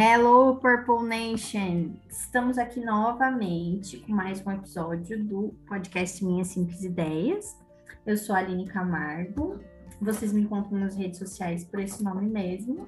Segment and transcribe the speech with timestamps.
[0.00, 1.96] Hello, Purple Nation!
[2.08, 7.58] Estamos aqui novamente com mais um episódio do podcast Minhas Simples Ideias.
[8.06, 9.58] Eu sou a Aline Camargo.
[10.00, 12.86] Vocês me encontram nas redes sociais por esse nome mesmo.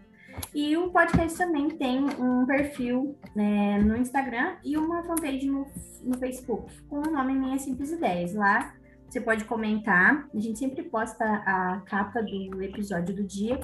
[0.54, 5.66] E o podcast também tem um perfil né, no Instagram e uma fanpage no,
[6.04, 8.34] no Facebook com o nome Minhas Simples Ideias.
[8.34, 8.72] Lá
[9.08, 10.28] você pode comentar.
[10.32, 13.58] A gente sempre posta a capa do episódio do dia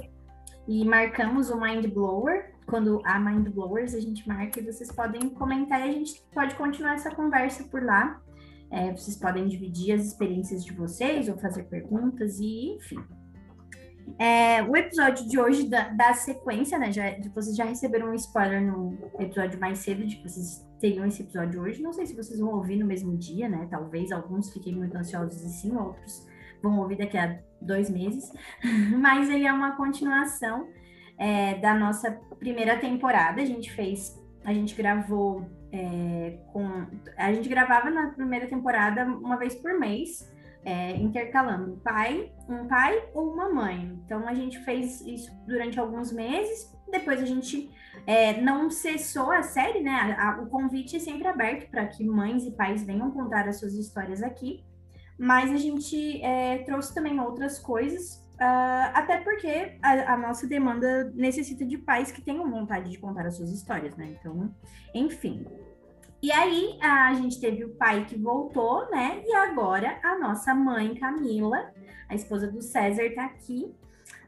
[0.66, 2.55] e marcamos o Mind Blower.
[2.66, 6.54] Quando há Mind Blowers, a gente marca e vocês podem comentar e a gente pode
[6.56, 8.20] continuar essa conversa por lá.
[8.70, 12.98] É, vocês podem dividir as experiências de vocês ou fazer perguntas e enfim.
[14.18, 16.92] É, o episódio de hoje da, da sequência, né?
[16.92, 21.22] Já, vocês já receberam um spoiler no episódio mais cedo de que vocês teriam esse
[21.22, 21.82] episódio hoje.
[21.82, 23.66] Não sei se vocês vão ouvir no mesmo dia, né?
[23.70, 26.26] Talvez alguns fiquem muito ansiosos e sim, outros
[26.62, 28.32] vão ouvir daqui a dois meses,
[28.98, 30.68] mas ele é uma continuação
[31.18, 33.40] é, da nossa primeira temporada.
[33.40, 36.86] A gente fez, a gente gravou é, com.
[37.16, 40.34] A gente gravava na primeira temporada uma vez por mês.
[40.64, 43.96] É, intercalando um pai, um pai ou uma mãe.
[44.04, 46.76] Então a gente fez isso durante alguns meses.
[46.90, 47.70] Depois a gente
[48.04, 49.92] é, não cessou a série, né?
[50.18, 53.60] A, a, o convite é sempre aberto para que mães e pais venham contar as
[53.60, 54.64] suas histórias aqui
[55.18, 61.12] mas a gente é, trouxe também outras coisas, uh, até porque a, a, nossa demanda
[61.14, 64.16] necessita de pais que tenham vontade de contar as suas histórias, né?
[64.18, 64.54] Então,
[64.94, 65.46] enfim.
[66.22, 69.22] E aí a gente teve o pai que voltou, né?
[69.24, 71.72] E agora a nossa mãe Camila,
[72.08, 73.74] a esposa do César, está aqui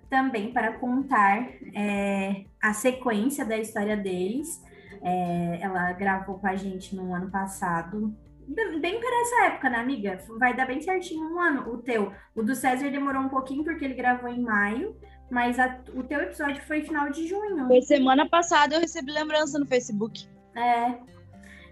[0.09, 4.62] também para contar é, a sequência da história deles.
[5.03, 8.14] É, ela gravou com a gente no ano passado
[8.49, 10.19] bem para essa época, né, amiga?
[10.39, 12.13] Vai dar bem certinho um ano o teu.
[12.35, 14.97] O do César demorou um pouquinho porque ele gravou em maio,
[15.31, 17.67] mas a, o teu episódio foi final de junho.
[17.67, 20.27] Foi semana passada, eu recebi lembrança no Facebook.
[20.57, 21.19] É.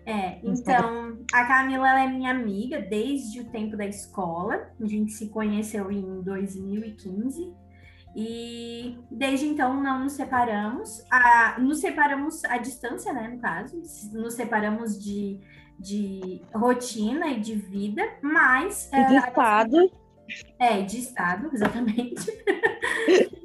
[0.08, 4.70] É, então, a Camila é minha amiga desde o tempo da escola.
[4.80, 7.52] A gente se conheceu em 2015.
[8.14, 11.04] E desde então não nos separamos.
[11.10, 13.28] A, nos separamos à distância, né?
[13.28, 13.76] No caso.
[14.12, 15.40] Nos separamos de
[15.78, 18.90] de rotina e de vida, mas.
[18.92, 19.92] E de é, estado.
[20.58, 22.26] É, de estado, exatamente.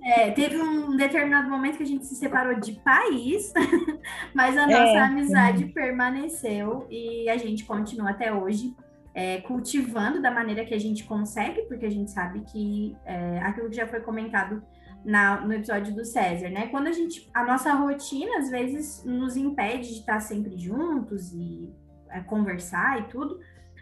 [0.04, 3.54] é, teve um determinado momento que a gente se separou de país,
[4.34, 8.76] mas a nossa é, amizade permaneceu e a gente continua até hoje
[9.14, 13.70] é, cultivando da maneira que a gente consegue, porque a gente sabe que é, aquilo
[13.70, 14.64] que já foi comentado
[15.04, 16.68] na, no episódio do César, né?
[16.68, 17.30] Quando a gente.
[17.34, 21.74] A nossa rotina, às vezes, nos impede de estar sempre juntos e
[22.20, 23.40] conversar e tudo.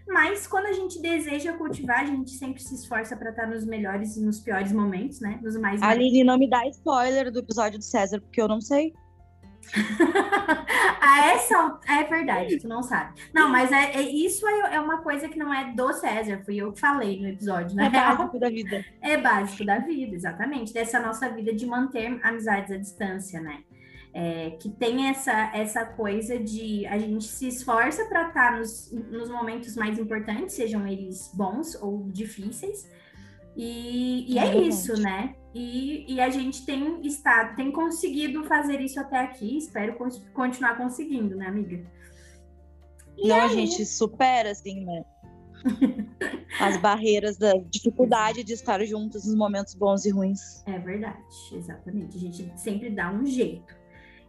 [0.08, 4.18] Mas quando a gente deseja cultivar, a gente sempre se esforça para estar nos melhores
[4.18, 5.40] e nos piores momentos, né?
[5.42, 5.82] Nos mais.
[5.82, 8.94] Aline, não me dá spoiler do episódio do César, porque eu não sei.
[11.00, 13.22] ah, essa é verdade, tu não sabe.
[13.32, 16.58] Não, mas é, é, isso é, é, uma coisa que não é do César, fui
[16.58, 17.86] eu que falei no episódio, né?
[17.86, 18.86] É básico da vida.
[19.02, 20.74] É básico da vida, exatamente.
[20.74, 23.64] Dessa nossa vida de manter amizades à distância, né?
[24.22, 28.92] É, que tem essa, essa coisa de a gente se esforça para estar tá nos,
[28.92, 32.86] nos momentos mais importantes, sejam eles bons ou difíceis,
[33.56, 35.36] e, e é, é isso, né?
[35.56, 39.98] E, e, a gente tem estado, tem conseguido fazer isso até aqui, espero
[40.34, 41.82] continuar conseguindo, né, amiga?
[43.18, 43.46] E Não, aí...
[43.46, 45.06] a gente supera, assim, né?
[46.60, 50.62] As barreiras da dificuldade de estar juntos nos momentos bons e ruins.
[50.66, 52.18] É verdade, exatamente.
[52.18, 53.79] A gente sempre dá um jeito.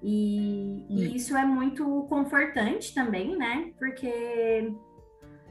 [0.03, 1.15] E, e hum.
[1.15, 3.73] isso é muito confortante também, né?
[3.79, 4.73] Porque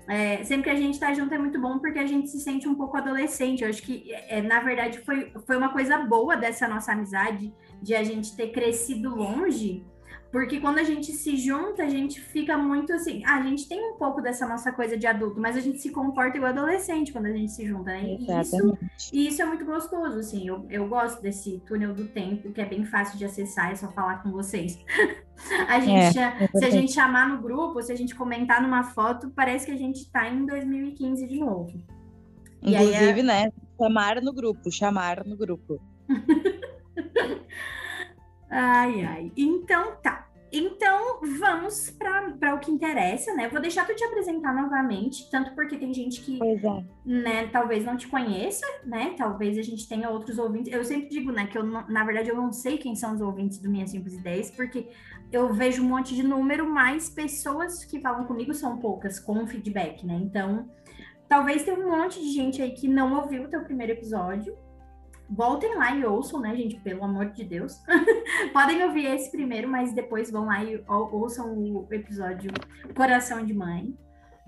[0.08, 2.68] é, sempre que a gente está junto é muito bom porque a gente se sente
[2.68, 3.64] um pouco adolescente.
[3.64, 7.96] Eu acho que, é, na verdade, foi, foi uma coisa boa dessa nossa amizade, de
[7.96, 9.86] a gente ter crescido longe
[10.32, 13.24] porque quando a gente se junta, a gente fica muito assim.
[13.26, 15.90] Ah, a gente tem um pouco dessa nossa coisa de adulto, mas a gente se
[15.90, 18.18] comporta igual adolescente quando a gente se junta, né?
[18.20, 18.78] E isso,
[19.12, 20.48] e isso é muito gostoso, assim.
[20.48, 23.92] Eu, eu gosto desse túnel do tempo, que é bem fácil de acessar, é só
[23.92, 24.78] falar com vocês.
[25.68, 29.32] a gente, é, se a gente chamar no grupo, se a gente comentar numa foto,
[29.36, 31.74] parece que a gente tá em 2015 de novo.
[32.62, 33.24] Inclusive, é...
[33.24, 33.52] né?
[33.82, 35.82] Chamar no grupo, chamar no grupo.
[38.50, 39.32] Ai, ai.
[39.38, 40.30] Então tá.
[40.52, 43.48] Então vamos para o que interessa, né?
[43.48, 46.84] Vou deixar tu te apresentar novamente, tanto porque tem gente que, é.
[47.06, 49.14] né, talvez não te conheça, né?
[49.16, 50.74] Talvez a gente tenha outros ouvintes.
[50.74, 53.22] Eu sempre digo, né, que eu não, na verdade eu não sei quem são os
[53.22, 54.88] ouvintes do Minha Simples Ideias, porque
[55.32, 60.04] eu vejo um monte de número, mas pessoas que falam comigo são poucas com feedback,
[60.04, 60.16] né?
[60.16, 60.68] Então,
[61.28, 64.58] talvez tenha um monte de gente aí que não ouviu o teu primeiro episódio
[65.30, 66.80] voltem lá e ouçam, né, gente?
[66.80, 67.82] Pelo amor de Deus.
[68.54, 72.52] Podem ouvir esse primeiro, mas depois vão lá e ouçam o episódio
[72.96, 73.94] Coração de Mãe.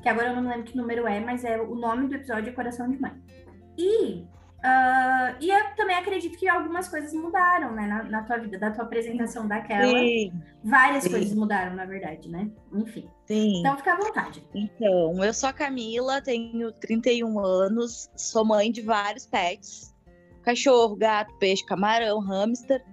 [0.01, 2.53] Que agora eu não lembro que número é, mas é o nome do episódio é
[2.53, 3.13] Coração de Mãe.
[3.77, 4.25] E
[4.61, 8.69] Uh, e eu também acredito que algumas coisas mudaram, né, na, na tua vida, da
[8.69, 9.87] tua apresentação daquela.
[9.87, 10.31] Sim,
[10.63, 11.09] várias sim.
[11.09, 12.47] coisas mudaram, na verdade, né?
[12.71, 13.09] Enfim.
[13.25, 13.59] Sim.
[13.59, 14.47] Então fica à vontade.
[14.53, 19.90] Então, eu sou a Camila, tenho 31 anos, sou mãe de vários pets:
[20.41, 22.83] cachorro, gato, peixe, camarão, hamster.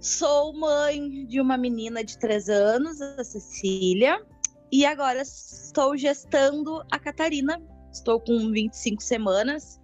[0.00, 4.24] Sou mãe de uma menina de 3 anos, a Cecília,
[4.70, 7.60] e agora estou gestando a Catarina.
[7.90, 9.80] Estou com 25 semanas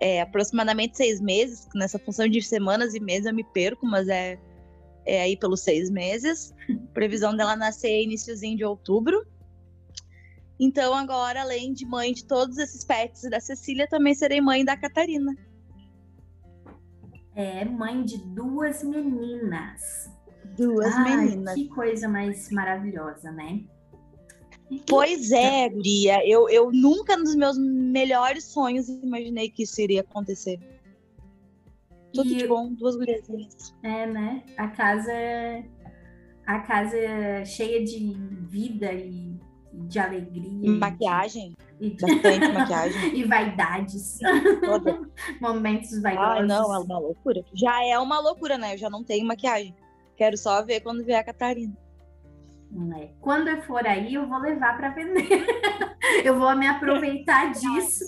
[0.00, 1.68] é, aproximadamente seis meses.
[1.74, 4.40] Nessa função de semanas e meses eu me perco, mas é,
[5.04, 6.54] é aí pelos seis meses.
[6.94, 9.24] Previsão dela nascer iníciozinho de outubro.
[10.58, 14.76] Então, agora, além de mãe de todos esses pets da Cecília, também serei mãe da
[14.76, 15.34] Catarina.
[17.34, 20.10] É, mãe de duas meninas.
[20.56, 21.54] Duas Ai, meninas.
[21.54, 23.64] Que coisa mais maravilhosa, né?
[24.86, 26.26] Pois é, Guria.
[26.28, 30.60] Eu, eu nunca nos meus melhores sonhos imaginei que isso iria acontecer.
[32.12, 33.74] Tudo e de bom, duas guriazinhas.
[33.82, 34.42] É, né?
[34.56, 35.12] A casa
[36.46, 38.12] a casa é cheia de
[38.48, 39.38] vida e
[39.72, 40.70] de alegria.
[40.70, 41.54] Maquiagem.
[41.80, 43.16] Bastante maquiagem.
[43.16, 44.18] e vaidades.
[44.64, 45.00] Toda.
[45.40, 46.40] Momentos vaidosos.
[46.40, 47.42] Ah, não, é uma loucura.
[47.54, 48.74] Já é uma loucura, né?
[48.74, 49.74] Eu já não tenho maquiagem.
[50.16, 51.74] Quero só ver quando vier a Catarina.
[52.96, 53.08] É.
[53.20, 55.26] Quando eu for aí, eu vou levar para vender.
[56.24, 58.04] eu vou me aproveitar disso.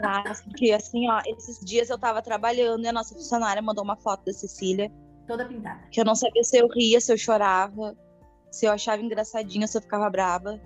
[0.00, 3.96] Nossa, porque assim, ó, esses dias eu tava trabalhando e a nossa funcionária mandou uma
[3.96, 4.90] foto da Cecília.
[5.26, 5.80] Toda pintada.
[5.90, 7.94] Que eu não sabia se eu ria, se eu chorava,
[8.50, 10.60] se eu achava engraçadinha, se eu ficava brava.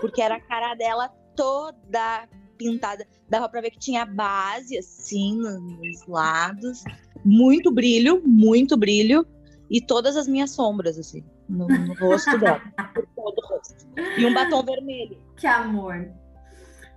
[0.00, 3.06] Porque era a cara dela toda pintada.
[3.28, 6.82] Dava pra ver que tinha base, assim, nos lados.
[7.24, 9.26] Muito brilho, muito brilho.
[9.70, 12.60] E todas as minhas sombras, assim no, no rosto dela.
[13.14, 13.86] todo o rosto.
[14.18, 15.18] E um batom vermelho.
[15.36, 16.10] Que amor.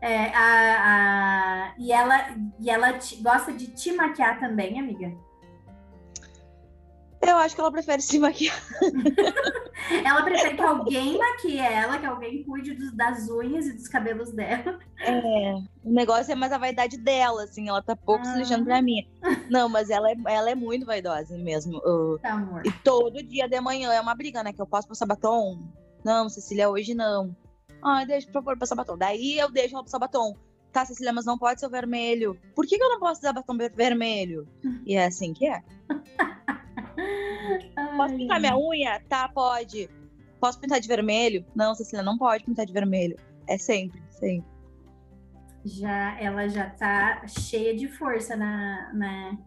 [0.02, 5.12] É, a, a, e ela, e ela te, gosta de te maquiar também, amiga?
[7.25, 8.56] Eu acho que ela prefere se maquiar.
[10.06, 14.31] ela prefere que alguém maquie ela, que alguém cuide dos, das unhas e dos cabelos
[14.31, 14.80] dela.
[15.00, 18.31] É, o negócio é mais a vaidade dela, assim, ela tá pouco ah.
[18.31, 19.07] se lixando pra mim.
[19.50, 21.81] Não, mas ela é, ela é muito vaidosa mesmo.
[22.22, 22.62] Tá, amor.
[22.66, 24.54] E todo dia de manhã é uma briga, né?
[24.54, 25.60] Que eu posso passar batom?
[26.04, 27.36] Não, Cecília, hoje não.
[27.83, 28.98] Ai, deixa, por favor, passar batom.
[28.98, 30.36] Daí eu deixo ela passar batom.
[30.72, 32.38] Tá, Cecília, mas não pode ser o vermelho.
[32.54, 34.48] Por que, que eu não posso usar batom vermelho?
[34.86, 35.63] E é assim que é.
[37.98, 39.02] Posso pintar minha unha?
[39.07, 39.90] Tá, pode.
[40.40, 41.46] Posso pintar de vermelho?
[41.56, 43.18] Não, Cecília, não pode pintar de vermelho.
[43.48, 44.46] É sempre, sempre.
[45.63, 49.38] Já, ela já tá cheia de força na, na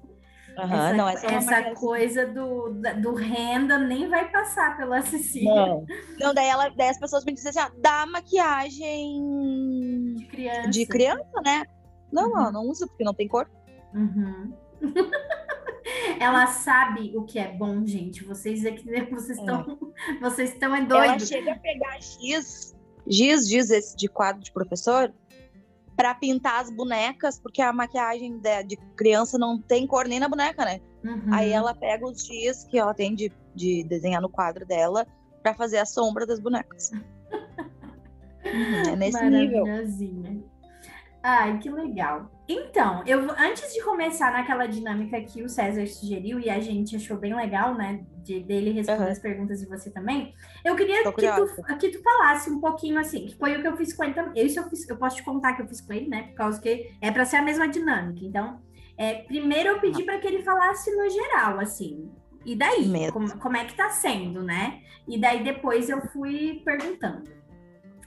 [0.59, 5.55] Uhum, essa, não, essa, é essa coisa do, do renda nem vai passar pela Cecília.
[5.55, 5.87] Não,
[6.19, 9.25] não daí, ela, daí as pessoas me dizem assim, ah, dá maquiagem
[10.17, 11.65] de criança, de criança né?
[12.13, 12.51] Não, uhum.
[12.51, 13.49] não usa porque não tem cor.
[13.95, 14.53] Uhum.
[16.21, 18.25] Ela sabe o que é bom, gente.
[18.25, 19.79] Vocês aqui, vocês estão,
[20.11, 20.19] é.
[20.21, 20.81] vocês estão é.
[20.81, 25.13] Ela chega a pegar giz, giz, giz esse de quadro de professor,
[25.97, 30.29] para pintar as bonecas, porque a maquiagem de, de, criança não tem cor nem na
[30.29, 30.81] boneca, né?
[31.05, 31.33] Uhum.
[31.33, 35.07] Aí ela pega os giz que ela tem de, de desenhar no quadro dela
[35.43, 36.93] para fazer a sombra das bonecas.
[38.45, 39.65] é nesse nível.
[41.23, 42.31] Ai, que legal.
[42.49, 47.17] Então, eu antes de começar naquela dinâmica que o César sugeriu e a gente achou
[47.17, 49.11] bem legal, né, de dele responder uhum.
[49.11, 50.33] as perguntas e você também,
[50.65, 53.77] eu queria que tu, que tu falasse um pouquinho assim, que foi o que eu
[53.77, 54.47] fiz com ele também.
[54.47, 56.61] Isso eu fiz, eu posso te contar que eu fiz com ele, né, por causa
[56.61, 58.25] que é para ser a mesma dinâmica.
[58.25, 58.61] Então,
[58.97, 62.11] é, primeiro eu pedi para que ele falasse no geral, assim.
[62.45, 64.81] E daí, como, como é que tá sendo, né?
[65.07, 67.31] E daí depois eu fui perguntando.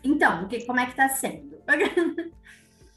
[0.03, 1.61] Então, que, como é que tá sendo?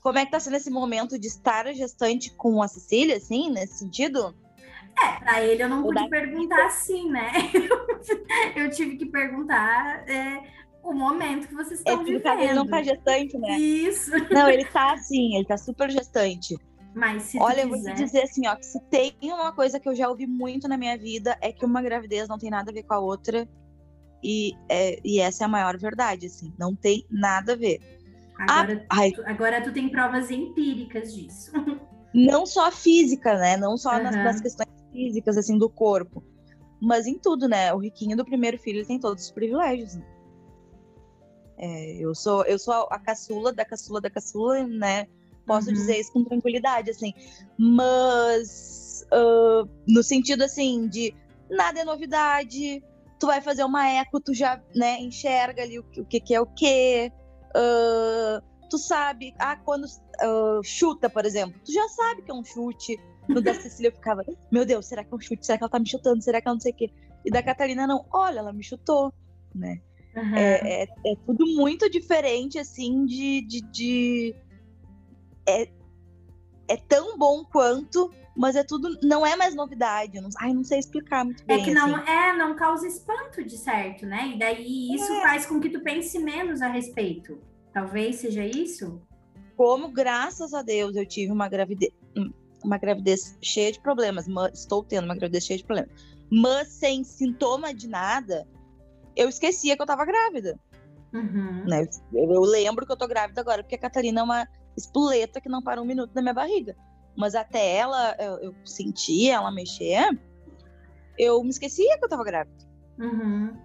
[0.04, 3.78] Como é que tá sendo esse momento de estar gestante com a Cecília, assim, nesse
[3.78, 4.34] sentido?
[5.02, 6.66] É, pra ele eu não o pude perguntar vida.
[6.66, 7.32] assim, né?
[8.54, 10.42] eu tive que perguntar é,
[10.82, 12.38] o momento que vocês estão é, vivendo.
[12.38, 13.58] Ele não tá gestante, né?
[13.58, 14.11] Isso.
[14.30, 16.54] Não, ele tá assim, ele tá super gestante.
[16.94, 19.88] Mas se Olha, eu vou te dizer assim, ó, que se tem uma coisa que
[19.88, 22.75] eu já ouvi muito na minha vida é que uma gravidez não tem nada a
[22.75, 23.49] ver com a outra.
[24.23, 27.80] E, é, e essa é a maior verdade, assim, não tem nada a ver.
[28.38, 31.53] Agora, ah, tu, agora tu tem provas empíricas disso.
[32.12, 33.57] Não só física, né?
[33.57, 34.03] Não só uhum.
[34.05, 36.23] nas, nas, questões físicas, assim, do corpo.
[36.81, 37.73] Mas em tudo, né?
[37.73, 39.97] O riquinho do primeiro filho ele tem todos os privilégios.
[39.97, 40.05] Né?
[41.59, 45.07] É, eu sou eu sou a caçula da caçula da caçula, né?
[45.47, 45.75] Posso Uhum.
[45.75, 47.12] dizer isso com tranquilidade, assim.
[47.59, 51.14] Mas ah, no sentido assim de
[51.50, 52.83] nada é novidade.
[53.19, 56.35] Tu vai fazer uma eco, tu já né, enxerga ali o, que- o que, que
[56.35, 57.11] é o que.
[58.68, 59.87] Tu sabe, ah, quando
[60.20, 62.99] ah, chuta, por exemplo, tu já sabe que é um chute.
[63.28, 65.46] No da Cecília eu ficava, meu Deus, será que é um chute?
[65.46, 66.23] Será que ela tá me chutando?
[66.23, 66.90] Será que ela não sei o quê?
[67.25, 69.12] E da Catarina, não, olha, ela me chutou,
[69.54, 69.80] né?
[70.16, 70.37] Aham.
[70.38, 73.40] É, é, é tudo muito diferente, assim, de.
[73.46, 74.37] de, de-
[75.49, 75.68] É,
[76.68, 78.99] é tão bom quanto, mas é tudo.
[79.03, 80.21] Não é mais novidade.
[80.21, 81.64] Não, ai, não sei explicar muito É bem.
[81.64, 82.11] que não, assim.
[82.11, 84.33] é, não causa espanto de certo, né?
[84.35, 85.23] E daí isso É.
[85.23, 87.38] faz com que tu pense menos a respeito.
[87.73, 89.00] Talvez seja isso?
[89.57, 91.93] Como, graças a Deus, eu tive uma gravidez.
[92.64, 94.26] Uma gravidez cheia de problemas.
[94.26, 95.91] mas- estou tendo uma gravidez cheia de problemas.
[96.31, 98.47] Mas sem sintoma de nada,
[99.14, 100.59] eu esquecia que eu tava grávida.
[101.12, 101.64] Uhum.
[101.67, 101.87] né?
[102.12, 105.49] Eu, eu lembro que eu tô grávida agora, porque a Catarina é uma espoleta que
[105.49, 106.75] não para um minuto na minha barriga.
[107.16, 110.18] Mas até ela, eu, eu sentir ela mexer,
[111.18, 112.56] eu me esquecia que eu tava grávida.
[112.99, 113.56] Uhum.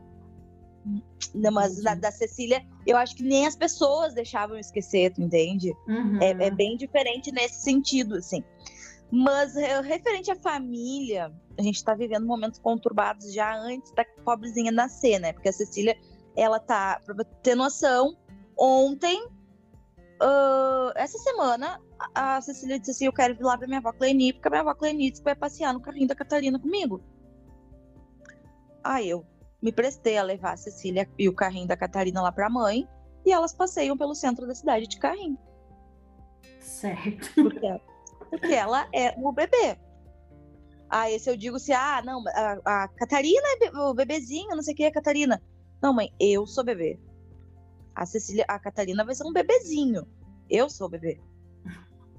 [1.34, 5.22] Não, Mas da, da Cecília, eu acho que nem as pessoas deixavam eu esquecer, tu
[5.22, 5.72] entende?
[5.88, 6.20] Uhum.
[6.22, 8.44] É, é bem diferente nesse sentido, assim.
[9.12, 14.72] Mas é, referente à família, a gente tá vivendo momentos conturbados já antes da pobrezinha
[14.72, 15.34] nascer, né?
[15.34, 15.98] Porque a Cecília,
[16.36, 18.16] ela tá, pra ter noção,
[18.58, 19.28] ontem,
[20.22, 21.82] ah, essa semana,
[22.16, 24.52] a a Cecília disse assim: Eu quero ir lá pra minha avó Cleni, porque a
[24.52, 27.02] minha avó Cleni disse que vai passear no carrinho da Catarina comigo.
[28.84, 29.26] Aí eu
[29.62, 32.88] me prestei a levar a Cecília e o carrinho da Catarina lá pra mãe,
[33.26, 35.38] e elas passeiam pelo centro da cidade de carrinho.
[36.60, 37.34] Certo.
[37.36, 37.82] Porque, ela-
[38.30, 39.78] porque ela é o bebê.
[40.90, 42.24] Aí se eu digo assim, ah, não,
[42.66, 45.42] a, a Catarina é o bebezinho, não sei o que, a Catarina.
[45.82, 47.00] Não, mãe, eu sou bebê.
[47.94, 50.08] A Cecília, a Catarina vai ser um bebezinho.
[50.50, 51.20] Eu sou bebê.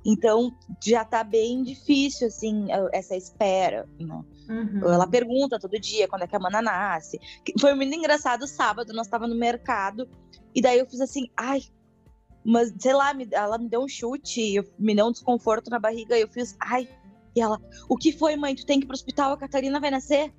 [0.05, 0.51] Então,
[0.83, 4.23] já tá bem difícil, assim, essa espera, né?
[4.49, 4.81] Uhum.
[4.83, 7.19] Ela pergunta todo dia quando é que a mana nasce.
[7.61, 10.09] Foi muito engraçado sábado, nós tava no mercado,
[10.55, 11.61] e daí eu fiz assim, ai,
[12.45, 15.79] mas sei lá, me- ela me deu um chute, eu- me deu um desconforto na
[15.79, 16.89] barriga, e eu fiz, ai.
[17.37, 18.55] E ela, o que foi, mãe?
[18.57, 20.33] Tu tem que ir pro hospital, a Catarina vai nascer?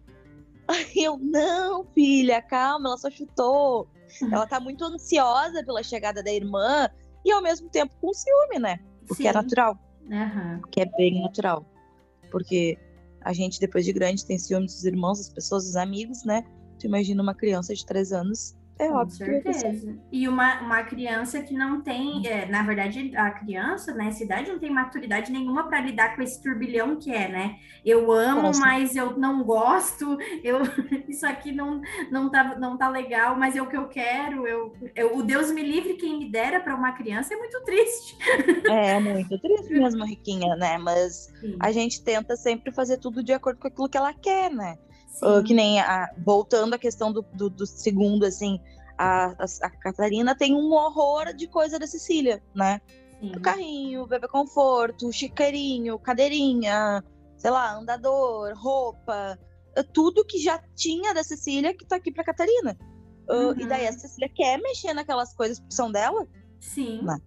[0.67, 3.87] Aí eu, não, filha, calma, ela só chutou.
[4.31, 6.89] Ela tá muito ansiosa pela chegada da irmã,
[7.23, 8.79] e ao mesmo tempo com ciúme, né?
[9.11, 9.37] Porque é Sim.
[9.39, 9.77] natural
[10.09, 10.61] Aham.
[10.71, 11.65] que é bem natural.
[12.31, 12.77] Porque
[13.19, 16.43] a gente, depois de grande, tem ciúme dos irmãos, das pessoas, dos amigos, né?
[16.79, 19.95] Tu imagina uma criança de três anos, é Com óbvio certeza.
[20.11, 24.59] E uma, uma criança que não tem, é, na verdade, a criança nessa idade não
[24.59, 27.57] tem maturidade nenhuma para lidar com esse turbilhão que é, né?
[27.85, 28.59] Eu amo, Nossa.
[28.59, 30.17] mas eu não gosto.
[30.43, 30.61] Eu
[31.07, 34.47] isso aqui não não tá, não tá legal, mas é o que eu quero.
[34.47, 38.17] Eu, eu o Deus me livre quem me dera para uma criança é muito triste.
[38.69, 40.77] É muito triste mesmo, Riquinha, né?
[40.77, 44.49] Mas Sim, a gente tenta sempre fazer tudo de acordo com aquilo que ela quer,
[44.49, 44.77] né?
[45.21, 48.59] Ah, que nem a, voltando à questão do, do, do segundo, assim,
[48.97, 52.81] a, a, a Catarina tem um horror de coisa da Cecília, né?
[53.21, 53.31] sim.
[53.41, 57.03] carrinho, bebê conforto, chiqueirinho, cadeirinha,
[57.37, 59.37] sei lá, andador, roupa,
[59.75, 62.77] eh, tudo que já tinha da Cecília que tá aqui pra Catarina.
[63.29, 63.59] Uh, Uhum.
[63.59, 66.27] E daí a Cecília quer mexer naquelas coisas que são dela.
[66.59, 67.17] Sim, Né?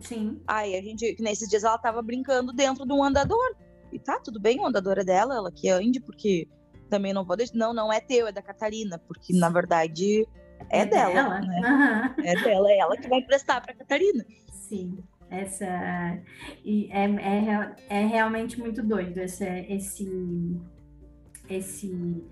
[0.00, 0.40] sim.
[0.46, 3.56] Aí a gente, que nesses dias ela tava brincando dentro de um andador.
[3.92, 6.48] E tá, tudo bem, o andador é dela, ela que ande, porque
[6.94, 7.56] também não vou deixar.
[7.56, 10.26] Não, não é teu, é da Catarina, porque na verdade
[10.70, 11.60] é, dela, né?
[11.64, 12.14] Aham.
[12.22, 14.24] É dela, é ela que vai emprestar pra Catarina.
[14.52, 14.98] Sim,
[15.28, 15.66] essa
[16.64, 20.60] e é, é, é realmente muito doido esse, esse,
[21.50, 22.24] esse,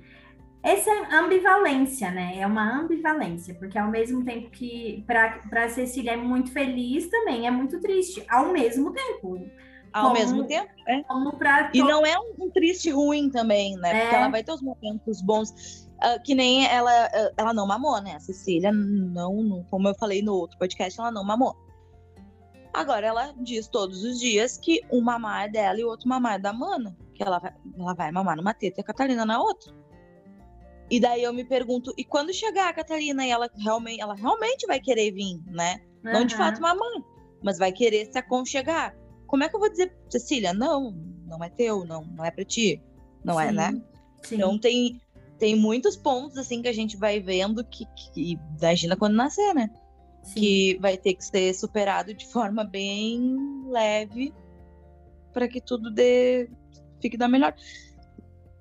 [0.62, 2.38] essa ambivalência, né?
[2.38, 7.50] É uma ambivalência, porque ao mesmo tempo que para Cecília é muito feliz, também é
[7.50, 9.50] muito triste, ao mesmo tempo.
[9.92, 11.02] Ao Como- mesmo tempo, é.
[11.38, 13.90] Para E não é um, um triste ruim também, né?
[14.00, 14.18] Porque É.
[14.18, 15.52] ela vai ter os momentos bons.
[16.04, 18.16] ah, que nem ela, ah, ela não mamou, né?
[18.16, 21.54] A Cecília não, não- como eu falei no outro podcast, ela não mamou.
[22.75, 26.34] Agora ela diz todos os dias que um mamar é dela e o outro mamar
[26.37, 26.96] é da mana.
[27.14, 29.72] Que ela vai, ela vai mamar numa teta e a Catarina na outra.
[30.90, 34.66] E daí eu me pergunto, e quando chegar a Catarina e ela realmente, ela realmente
[34.66, 35.80] vai querer vir, né?
[36.02, 36.88] Não de fato mamar,
[37.44, 38.92] mas vai querer se aconchegar.
[39.32, 40.90] Como é que eu vou dizer, Cecília, não,
[41.26, 42.82] não é teu, não, não é pra ti,
[43.24, 43.82] não é, Sim, né?
[44.22, 44.34] Sim.
[44.34, 45.00] Então tem,
[45.38, 49.70] tem muitos pontos assim que a gente vai vendo que, que imagina quando nascer, né?
[50.22, 50.38] sim.
[50.38, 54.34] Que vai ter que ser superado de forma bem leve
[55.32, 56.50] para que tudo dê
[57.00, 57.54] fique da melhor.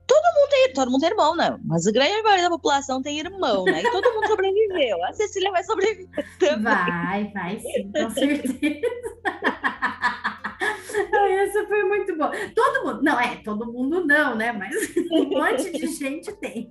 [0.08, 1.60] Todo mundo tem, todo mundo tem irmão, né?
[1.66, 3.82] Mas a grande maioria da população tem irmão, né?
[3.82, 5.04] E todo mundo sobreviveu.
[5.04, 6.64] A Cecília vai sobreviver também.
[6.64, 8.58] Vai, vai sim, com certeza.
[10.94, 12.32] Essa foi muito boa.
[12.56, 14.52] Todo mundo, não é, todo mundo não, né?
[14.52, 14.76] Mas
[15.12, 16.70] um monte de gente tem.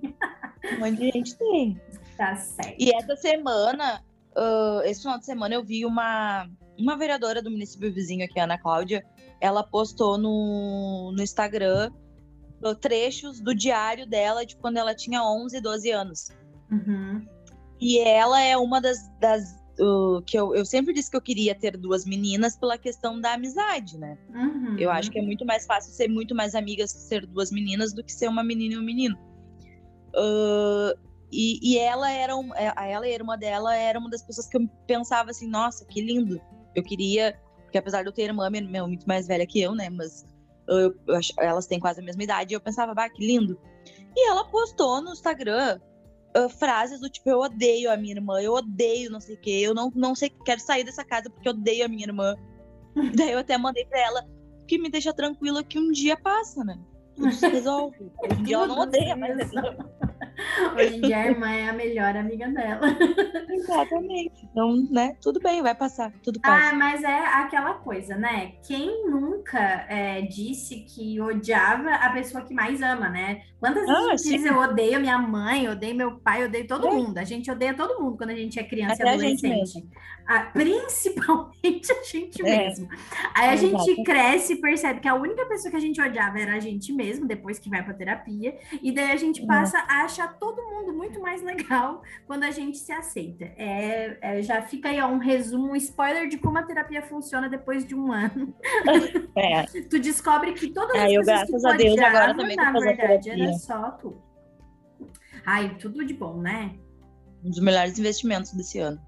[0.73, 1.81] Um monte de gente tem.
[2.17, 2.75] Tá certo.
[2.79, 4.03] E essa semana,
[4.35, 6.47] uh, esse final de semana, eu vi uma,
[6.77, 9.05] uma vereadora do município vizinho aqui, Ana Cláudia,
[9.39, 11.91] ela postou no, no Instagram
[12.79, 16.29] trechos do diário dela de quando ela tinha 11, 12 anos.
[16.71, 17.25] Uhum.
[17.79, 21.55] E ela é uma das, das uh, que eu, eu sempre disse que eu queria
[21.55, 24.17] ter duas meninas pela questão da amizade, né?
[24.29, 24.77] Uhum.
[24.77, 28.03] Eu acho que é muito mais fácil ser muito mais amigas ser duas meninas do
[28.03, 29.17] que ser uma menina e um menino.
[30.15, 30.97] Uh,
[31.31, 34.47] e, e, ela era um, é, ela e a irmã dela era uma das pessoas
[34.47, 36.39] que eu pensava assim, nossa, que lindo.
[36.75, 39.89] Eu queria, porque apesar de eu ter irmã minha, muito mais velha que eu, né?
[39.89, 40.25] Mas
[40.67, 42.53] eu, eu, elas têm quase a mesma idade.
[42.53, 43.57] E eu pensava, bah, que lindo.
[44.13, 45.79] E ela postou no Instagram
[46.37, 49.61] uh, frases do tipo, eu odeio a minha irmã, eu odeio não sei o quê,
[49.63, 52.35] eu não, não sei, quero sair dessa casa porque eu odeio a minha irmã.
[53.15, 54.27] Daí eu até mandei pra ela
[54.67, 56.77] que me deixa tranquila que um dia passa, né?
[57.15, 58.11] Tudo se resolve.
[58.43, 59.75] Dia ela não odeia mais irmã.
[60.75, 62.87] Hoje em dia a irmã é a melhor amiga dela.
[63.49, 64.45] Exatamente.
[64.51, 66.69] Então, né, tudo bem, vai passar, tudo passa.
[66.69, 68.53] Ah, mas é aquela coisa, né?
[68.65, 73.41] Quem nunca é, disse que odiava a pessoa que mais ama, né?
[73.59, 76.91] Quantas vezes ah, diz eu odeio minha mãe, odeio meu pai, odeio todo é.
[76.91, 77.17] mundo.
[77.19, 79.87] A gente odeia todo mundo quando a gente é criança Até e adolescente.
[80.27, 82.57] A ah, principalmente a gente é.
[82.57, 82.89] mesmo.
[83.35, 86.55] Aí a gente cresce e percebe que a única pessoa que a gente odiava era
[86.55, 88.57] a gente mesmo, depois que vai pra terapia.
[88.81, 92.77] E daí a gente passa a achar todo mundo muito mais legal quando a gente
[92.77, 93.45] se aceita.
[93.57, 97.49] É, é, já fica aí ó, um resumo, um spoiler de como a terapia funciona
[97.49, 98.53] depois de um ano.
[99.35, 99.63] É.
[99.89, 103.29] tu descobre que todas as é, eu, pessoas que tu odiava, agora também na verdade,
[103.29, 104.21] era só tu.
[105.45, 106.75] Ai, tudo de bom, né?
[107.43, 108.99] Um dos melhores investimentos desse ano.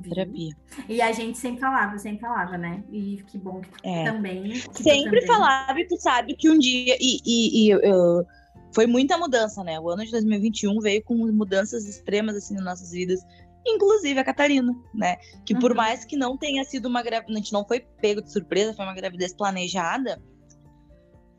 [0.00, 0.56] Terapia.
[0.88, 2.82] E a gente sempre falava, sempre falava, né?
[2.90, 4.04] E que bom que tu é.
[4.04, 4.44] também.
[4.52, 5.26] Que sempre também...
[5.26, 6.96] falava, e tu sabe que um dia.
[6.98, 8.24] E, e, e eu,
[8.72, 9.78] foi muita mudança, né?
[9.78, 13.20] O ano de 2021 veio com mudanças extremas assim nas nossas vidas,
[13.66, 15.16] inclusive a Catarina, né?
[15.44, 15.76] Que por uhum.
[15.76, 18.84] mais que não tenha sido uma gravidez, a gente não foi pego de surpresa, foi
[18.84, 20.20] uma gravidez planejada.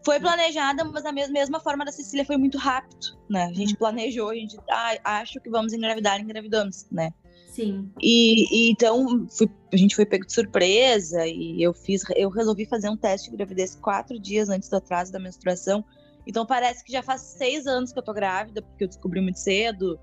[0.06, 3.46] Foi planejada, mas da mesma forma da Cecília foi muito rápido, né?
[3.46, 3.80] A gente uhum.
[3.80, 7.12] planejou, a gente, ah, acho que vamos engravidar, engravidamos, né?
[7.48, 7.92] Sim.
[8.02, 12.66] E, e então fui, a gente foi pego de surpresa e eu fiz, eu resolvi
[12.66, 15.86] fazer um teste de gravidez quatro dias antes do atraso da menstruação
[16.26, 19.40] então parece que já faz seis anos que eu tô grávida, porque eu descobri muito
[19.40, 20.00] cedo,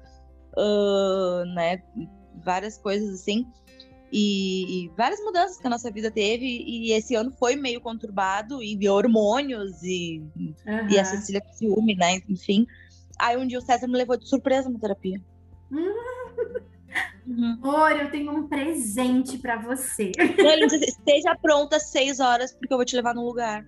[0.57, 1.83] uh, né?
[2.45, 3.47] Várias coisas assim.
[4.13, 6.45] E, e, várias mudanças que a nossa vida teve.
[6.45, 10.89] E esse ano foi meio conturbado, e hormônios, e, uhum.
[10.91, 12.21] e a Cecília com ciúme, né?
[12.29, 12.67] Enfim.
[13.19, 15.21] Aí um dia o César me levou de surpresa na terapia.
[17.27, 17.59] Uhum.
[17.63, 20.11] Oi, eu tenho um presente para você.
[20.19, 23.65] Ele disse, esteja pronta às seis horas, porque eu vou te levar num lugar.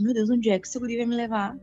[0.00, 1.56] Meu Deus, onde é que esse guri vai me levar?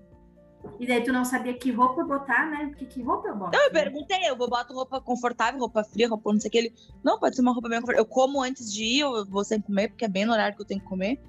[0.80, 2.68] E daí tu não sabia que roupa botar, né?
[2.68, 3.58] Porque que roupa eu boto?
[3.58, 6.58] Não, eu perguntei, eu vou botar roupa confortável, roupa fria, roupa não sei o que.
[6.58, 6.74] Ele,
[7.04, 8.04] não, pode ser uma roupa bem confortável.
[8.04, 10.62] Eu como antes de ir, eu vou sem comer, porque é bem no horário que
[10.62, 11.22] eu tenho que comer.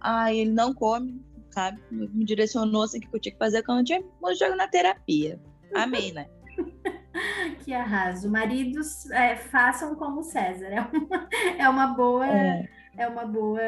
[0.00, 1.80] Aí ele não come, sabe?
[1.90, 5.40] Me direcionou assim que eu tinha que fazer quando eu tinha eu jogo na terapia.
[5.74, 6.28] Amei, né?
[7.64, 8.30] que arraso.
[8.30, 10.66] Maridos, é, façam como César.
[10.66, 12.26] É uma, é uma boa.
[12.26, 12.68] É.
[12.98, 13.60] é uma boa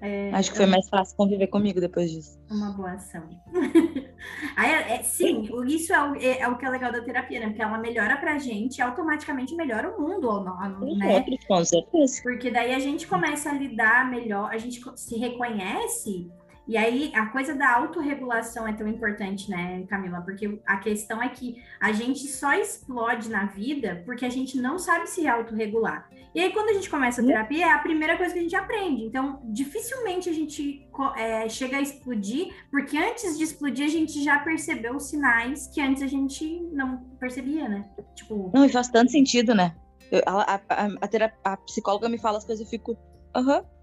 [0.00, 2.38] é, Acho que foi mais fácil conviver comigo depois disso.
[2.50, 3.22] Uma boa ação.
[4.56, 7.46] Aí, é, sim, isso é o, é, é o, que é legal da terapia, né?
[7.48, 10.58] Porque ela melhora pra gente e automaticamente melhora o mundo, ou não,
[10.96, 11.24] né?
[11.46, 12.22] Com certeza.
[12.22, 16.30] Porque daí a gente começa a lidar melhor, a gente se reconhece
[16.70, 20.20] e aí, a coisa da autorregulação é tão importante, né, Camila?
[20.20, 24.78] Porque a questão é que a gente só explode na vida porque a gente não
[24.78, 26.08] sabe se autorregular.
[26.32, 28.54] E aí, quando a gente começa a terapia, é a primeira coisa que a gente
[28.54, 29.02] aprende.
[29.02, 34.38] Então, dificilmente a gente é, chega a explodir, porque antes de explodir, a gente já
[34.38, 37.90] percebeu os sinais que antes a gente não percebia, né?
[38.14, 38.48] Tipo.
[38.54, 39.74] Não, e faz tanto sentido, né?
[40.12, 42.96] Eu, a, a, a, a, psicóloga me fala as coisas e eu fico.
[43.34, 43.58] Aham.
[43.58, 43.79] Uhum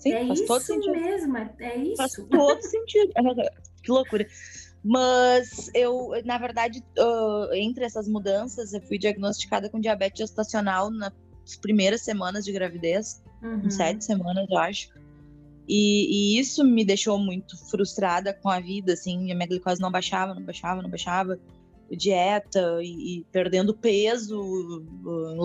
[0.00, 0.92] Sim, é faz todo sentido.
[0.92, 1.96] mesmo, é, é isso.
[1.96, 3.12] Faz todo sentido.
[3.82, 4.26] que loucura.
[4.82, 11.12] Mas eu, na verdade, uh, entre essas mudanças, eu fui diagnosticada com diabetes gestacional nas
[11.60, 13.70] primeiras semanas de gravidez, uhum.
[13.70, 14.88] sete semanas, eu acho.
[15.68, 19.90] E, e, isso me deixou muito frustrada com a vida, assim, a minha glicose não
[19.92, 21.38] baixava, não baixava, não baixava.
[21.92, 24.40] Dieta e, e perdendo peso.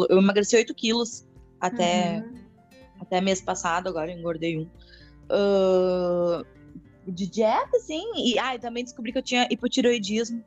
[0.10, 1.28] Eu emagreci 8 quilos
[1.60, 2.20] até.
[2.20, 2.44] Uhum
[3.06, 4.70] até mês passado, agora engordei um.
[5.26, 6.46] Uh,
[7.08, 8.06] de dieta, sim.
[8.15, 10.44] E ai, também descobri que eu tinha hipotiroidismo.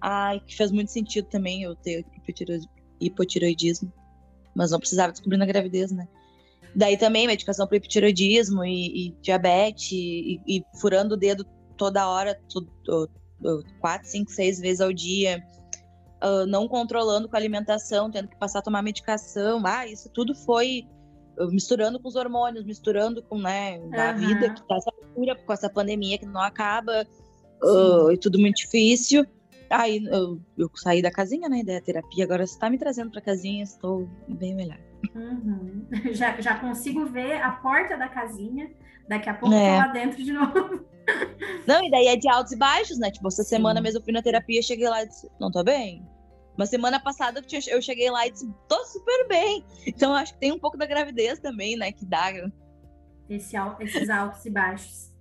[0.00, 2.04] Ai, que fez muito sentido também eu ter
[3.00, 3.92] hipotiroidismo.
[4.54, 6.06] Mas não precisava descobrir na gravidez, né?
[6.74, 11.46] Daí também medicação para hipotireoidismo e, e diabetes e, e, furando o dedo
[11.76, 12.38] toda hora,
[13.80, 15.42] quatro, cinco, seis vezes ao dia,
[16.22, 19.62] uh, não controlando com a alimentação, tendo que passar a tomar medicação.
[19.64, 20.86] Ah, isso tudo foi
[21.50, 24.00] misturando com os hormônios, misturando com né, uhum.
[24.00, 27.06] a vida que tá essa loucura, com essa pandemia que não acaba,
[27.62, 29.26] uh, e tudo muito difícil.
[29.70, 33.20] Aí eu, eu, saí da casinha, né, da terapia, agora você tá me trazendo pra
[33.20, 34.78] casinha, estou bem melhor.
[35.14, 35.86] Uhum.
[36.12, 38.70] Já, já consigo ver a porta da casinha,
[39.08, 39.72] daqui a pouco é.
[39.72, 40.84] tô lá dentro de novo.
[41.66, 43.10] Não, e daí é de altos e baixos, né?
[43.10, 43.56] Tipo, essa Sim.
[43.56, 46.04] semana mesmo eu fui na terapia, cheguei lá e disse, não tô bem.
[46.56, 49.64] Uma semana passada eu cheguei lá e disse, tô super bem.
[49.86, 51.90] Então acho que tem um pouco da gravidez também, né?
[51.90, 52.32] Que dá.
[53.28, 55.12] Esse, esses altos e baixos.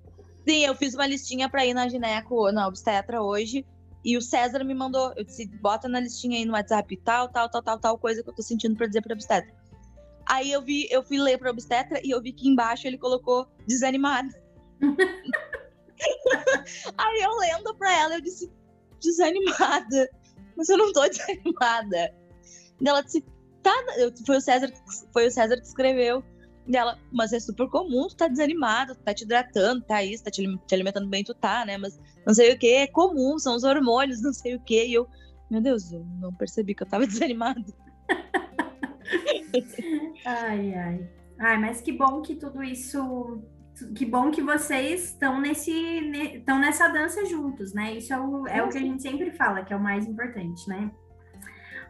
[0.47, 3.65] Sim, eu fiz uma listinha para ir na gineco, na obstetra hoje.
[4.05, 7.49] E o César me mandou, eu disse, bota na listinha aí no WhatsApp tal, tal,
[7.49, 9.51] tal, tal, tal coisa que eu tô sentindo para dizer pra obstetra.
[10.25, 13.47] Aí eu vi, eu fui ler pra obstetra e eu vi que embaixo ele colocou
[13.65, 14.29] desanimado.
[16.97, 18.51] aí eu lendo pra ela, eu disse,
[19.01, 20.09] desanimada
[20.55, 22.13] mas eu não tô desanimada.
[22.85, 23.23] Ela disse,
[23.61, 23.73] tá,
[24.25, 24.71] foi o César,
[25.11, 26.23] foi o César que escreveu.
[26.65, 30.23] E ela, mas é super comum, tu tá desanimado, tu tá te hidratando, tá isso,
[30.23, 31.77] tá te, te alimentando bem, tu tá, né?
[31.77, 34.85] Mas não sei o que, é comum, são os hormônios, não sei o que.
[34.85, 35.07] E eu,
[35.51, 37.65] meu Deus, eu não percebi que eu tava desanimado.
[40.25, 41.09] ai, ai.
[41.39, 43.43] Ai, mas que bom que tudo isso
[43.95, 47.95] que bom que vocês estão nesse estão nessa dança juntos, né?
[47.95, 50.67] Isso é o, é o que a gente sempre fala, que é o mais importante,
[50.67, 50.91] né?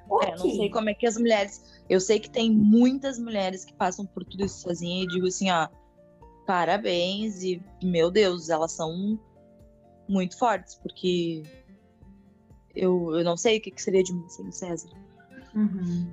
[0.09, 0.29] Okay.
[0.29, 1.83] É, não sei como é que as mulheres.
[1.89, 5.49] Eu sei que tem muitas mulheres que passam por tudo isso sozinha e digo assim,
[5.51, 5.67] ó,
[6.45, 9.19] parabéns e meu Deus, elas são
[10.07, 11.43] muito fortes, porque
[12.75, 14.89] eu, eu não sei o que, que seria de mim sem o César.
[15.55, 16.11] Uhum.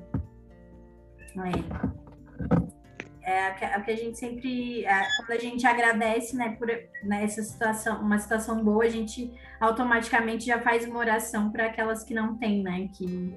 [1.36, 2.79] É
[3.22, 6.68] é o que a gente sempre, é, quando a gente agradece, né, por
[7.02, 12.02] nessa né, situação, uma situação boa, a gente automaticamente já faz uma oração para aquelas
[12.02, 13.34] que não têm, né, que,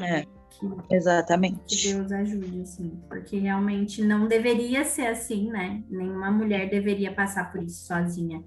[0.00, 1.76] é, que, exatamente.
[1.76, 7.52] Que Deus ajude, assim, porque realmente não deveria ser assim, né, nenhuma mulher deveria passar
[7.52, 8.42] por isso sozinha,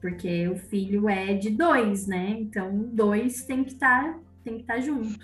[0.00, 4.62] porque o filho é de dois, né, então dois tem que estar, tá, tem que
[4.62, 5.18] estar tá junto,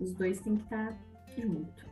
[0.00, 0.98] os dois tem que estar tá
[1.36, 1.84] junto.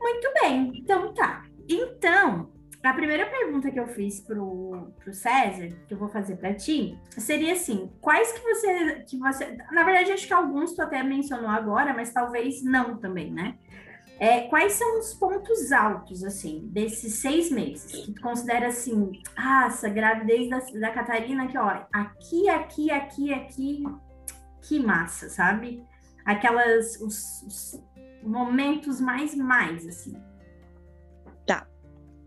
[0.00, 1.44] Muito bem, então tá.
[1.68, 2.52] Então,
[2.84, 6.98] a primeira pergunta que eu fiz pro, pro César, que eu vou fazer para ti,
[7.10, 9.56] seria assim: quais que você, que você.
[9.72, 13.56] Na verdade, acho que alguns tu até mencionou agora, mas talvez não também, né?
[14.20, 18.04] É, quais são os pontos altos, assim, desses seis meses?
[18.04, 23.82] Que tu considera assim, ah, gravidez da, da Catarina, que ó, aqui, aqui, aqui, aqui,
[24.62, 25.82] que massa, sabe?
[26.24, 27.82] Aquelas, os, os
[28.22, 30.14] momentos mais, mais, assim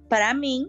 [0.09, 0.67] para mim,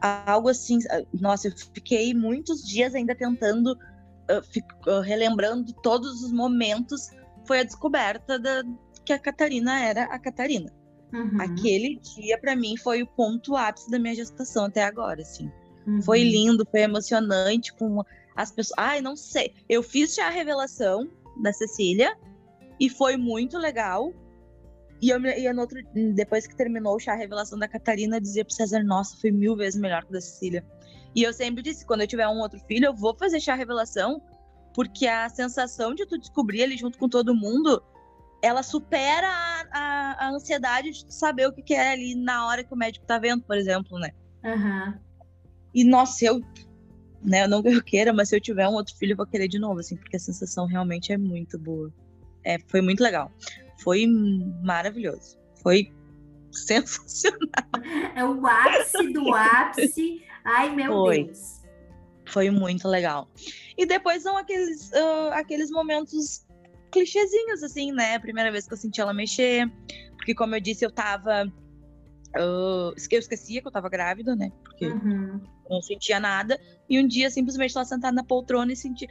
[0.00, 0.78] algo assim,
[1.12, 7.10] nossa, eu fiquei muitos dias ainda tentando, uh, fico, uh, relembrando todos os momentos,
[7.46, 8.62] foi a descoberta da,
[9.04, 10.72] que a Catarina era a Catarina.
[11.12, 11.40] Uhum.
[11.40, 15.50] Aquele dia, para mim, foi o ponto ápice da minha gestação até agora, assim.
[15.86, 16.00] Uhum.
[16.02, 18.02] Foi lindo, foi emocionante, com
[18.36, 18.78] as pessoas...
[18.78, 19.54] Ai, não sei.
[19.68, 21.10] Eu fiz já a revelação
[21.42, 22.16] da Cecília,
[22.78, 24.12] e foi muito legal,
[25.00, 25.78] e eu, e eu outro,
[26.14, 29.56] depois que terminou o chá, a revelação da Catarina, dizia pro César, nossa, foi mil
[29.56, 30.64] vezes melhor que o da Cecília.
[31.14, 34.22] E eu sempre disse, quando eu tiver um outro filho, eu vou fazer chá revelação,
[34.74, 37.82] porque a sensação de tu descobrir ele junto com todo mundo,
[38.42, 42.46] ela supera a, a, a ansiedade de tu saber o que, que, é ali na
[42.46, 44.10] hora que o médico tá vendo, por exemplo, né?
[44.44, 44.94] Uhum.
[45.74, 46.40] E, nossa, eu,
[47.22, 49.48] né, eu não eu queira, mas se eu tiver um outro filho, eu vou querer
[49.48, 51.90] de novo, assim, porque a sensação realmente é muito boa.
[52.44, 53.30] É, foi muito legal
[53.82, 54.06] foi
[54.62, 55.38] maravilhoso.
[55.62, 55.92] Foi
[56.52, 57.38] sensacional.
[58.14, 60.22] É o ápice do ápice.
[60.44, 61.24] Ai, meu foi.
[61.24, 61.62] Deus.
[62.26, 63.28] Foi muito legal.
[63.78, 66.44] E depois são aqueles, uh, aqueles momentos
[66.90, 68.18] clichêzinhos, assim, né?
[68.18, 69.70] Primeira vez que eu senti ela mexer.
[70.16, 71.46] Porque, como eu disse, eu tava.
[72.36, 74.52] Uh, eu esquecia que eu tava grávida, né?
[74.62, 75.40] Porque uhum.
[75.68, 76.60] não sentia nada.
[76.88, 79.08] E um dia, simplesmente, ela sentada na poltrona e senti.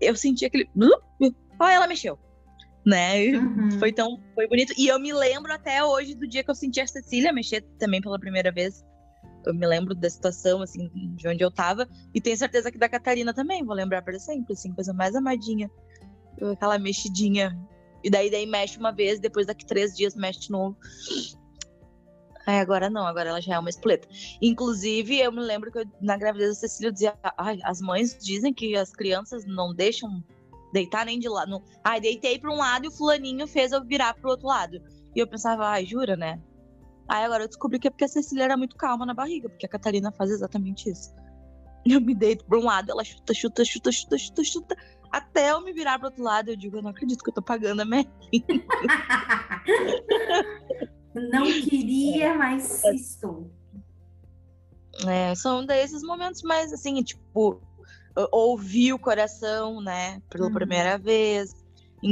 [0.00, 0.68] Eu senti aquele.
[1.58, 2.18] Ó, ela mexeu
[2.84, 3.28] né?
[3.28, 3.78] Uhum.
[3.78, 4.72] Foi tão foi bonito.
[4.76, 8.00] E eu me lembro até hoje do dia que eu senti a Cecília mexer também
[8.00, 8.84] pela primeira vez.
[9.46, 11.88] Eu me lembro da situação, assim, de onde eu tava.
[12.14, 15.70] E tenho certeza que da Catarina também, vou lembrar para sempre, assim, coisa mais amadinha.
[16.52, 17.56] Aquela mexidinha.
[18.02, 20.76] E daí, daí mexe uma vez, depois daqui três dias mexe de novo.
[22.46, 24.06] Aí agora não, agora ela já é uma espoleta.
[24.40, 28.16] Inclusive, eu me lembro que eu, na gravidez da Cecília eu dizia: Ai, as mães
[28.18, 30.22] dizem que as crianças não deixam
[30.74, 31.50] deitar nem de lado.
[31.50, 31.62] Não...
[31.82, 34.82] Ai, deitei para um lado e o fulaninho fez eu virar pro outro lado.
[35.14, 36.40] E eu pensava, ai, jura, né?
[37.08, 39.66] Aí agora eu descobri que é porque a Cecília era muito calma na barriga, porque
[39.66, 41.14] a Catarina faz exatamente isso.
[41.86, 44.76] Eu me deito pra um lado, ela chuta, chuta, chuta, chuta, chuta, chuta,
[45.12, 46.50] até eu me virar pro outro lado.
[46.50, 48.10] Eu digo, eu não acredito que eu tô pagando a merda.
[51.14, 53.50] não queria, mas estou.
[55.06, 57.60] É, são desses momentos mais assim, tipo,
[58.30, 60.52] ouvir o coração, né, pela uhum.
[60.52, 61.54] primeira vez.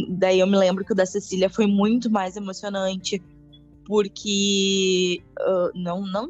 [0.09, 3.23] Daí eu me lembro que o da Cecília foi muito mais emocionante,
[3.85, 6.29] porque uh, não, não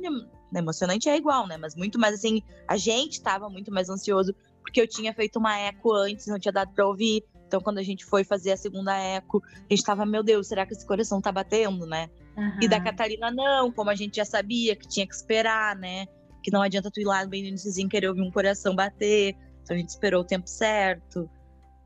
[0.54, 1.56] emocionante é igual, né?
[1.56, 5.58] Mas muito mais assim, a gente estava muito mais ansioso porque eu tinha feito uma
[5.58, 7.24] eco antes, não tinha dado para ouvir.
[7.46, 10.64] Então, quando a gente foi fazer a segunda eco, a gente tava, meu Deus, será
[10.64, 12.08] que esse coração tá batendo, né?
[12.36, 12.58] Uhum.
[12.62, 16.06] E da Catarina, não, como a gente já sabia que tinha que esperar, né?
[16.42, 19.36] Que não adianta tu ir lá bem no início querer ouvir um coração bater.
[19.62, 21.30] Então a gente esperou o tempo certo.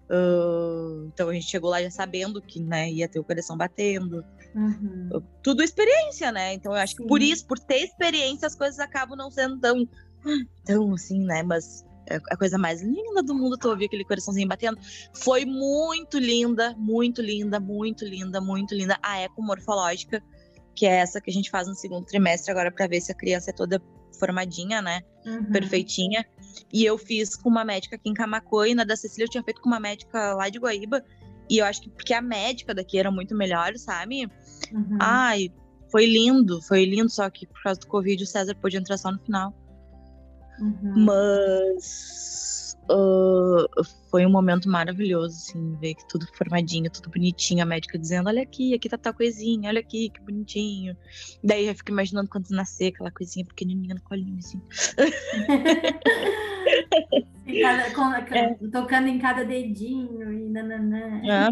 [0.09, 4.25] Uh, então a gente chegou lá já sabendo que né, ia ter o coração batendo.
[4.55, 5.23] Uhum.
[5.43, 6.55] Tudo experiência, né?
[6.55, 7.03] Então eu acho Sim.
[7.03, 9.89] que por isso, por ter experiência, as coisas acabam não sendo tão,
[10.65, 11.43] tão assim, né?
[11.43, 14.79] Mas é a coisa mais linda do mundo tu ouvir aquele coraçãozinho batendo.
[15.12, 18.97] Foi muito linda, muito linda, muito linda, muito linda.
[19.03, 20.23] A eco morfológica,
[20.75, 23.15] que é essa que a gente faz no segundo trimestre agora para ver se a
[23.15, 23.83] criança é toda
[24.18, 25.02] formadinha, né?
[25.24, 25.44] Uhum.
[25.52, 26.24] Perfeitinha.
[26.72, 29.42] E eu fiz com uma médica aqui em Camacuã e na da Cecília eu tinha
[29.42, 31.05] feito com uma médica lá de Guaíba.
[31.48, 34.29] E eu acho que porque a médica daqui era muito melhor, sabe?
[34.72, 34.98] Uhum.
[35.00, 35.52] Ai,
[35.90, 39.12] foi lindo, foi lindo, só que por causa do Covid o César pôde entrar só
[39.12, 39.55] no final.
[40.59, 41.05] Uhum.
[41.05, 47.99] Mas uh, foi um momento maravilhoso, assim, ver que tudo formadinho, tudo bonitinho, a médica
[47.99, 50.96] dizendo, olha aqui, aqui tá tal coisinha, olha aqui, que bonitinho.
[51.42, 54.61] Daí eu fico imaginando quando nascer aquela coisinha pequenininha no colinho, assim.
[57.62, 58.55] cada, com, é.
[58.70, 61.22] Tocando em cada dedinho e nananã.
[61.31, 61.51] Ah,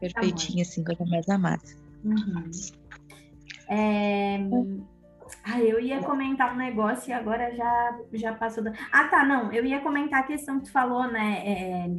[0.00, 1.62] perfeitinho, assim, coisa mais amada.
[2.04, 2.50] Uhum.
[3.68, 4.38] É...
[5.44, 8.62] Ah, eu ia comentar um negócio e agora já, já passou.
[8.62, 8.72] Da...
[8.92, 9.52] Ah, tá, não.
[9.52, 11.42] Eu ia comentar a questão que tu falou, né?
[11.44, 11.90] É,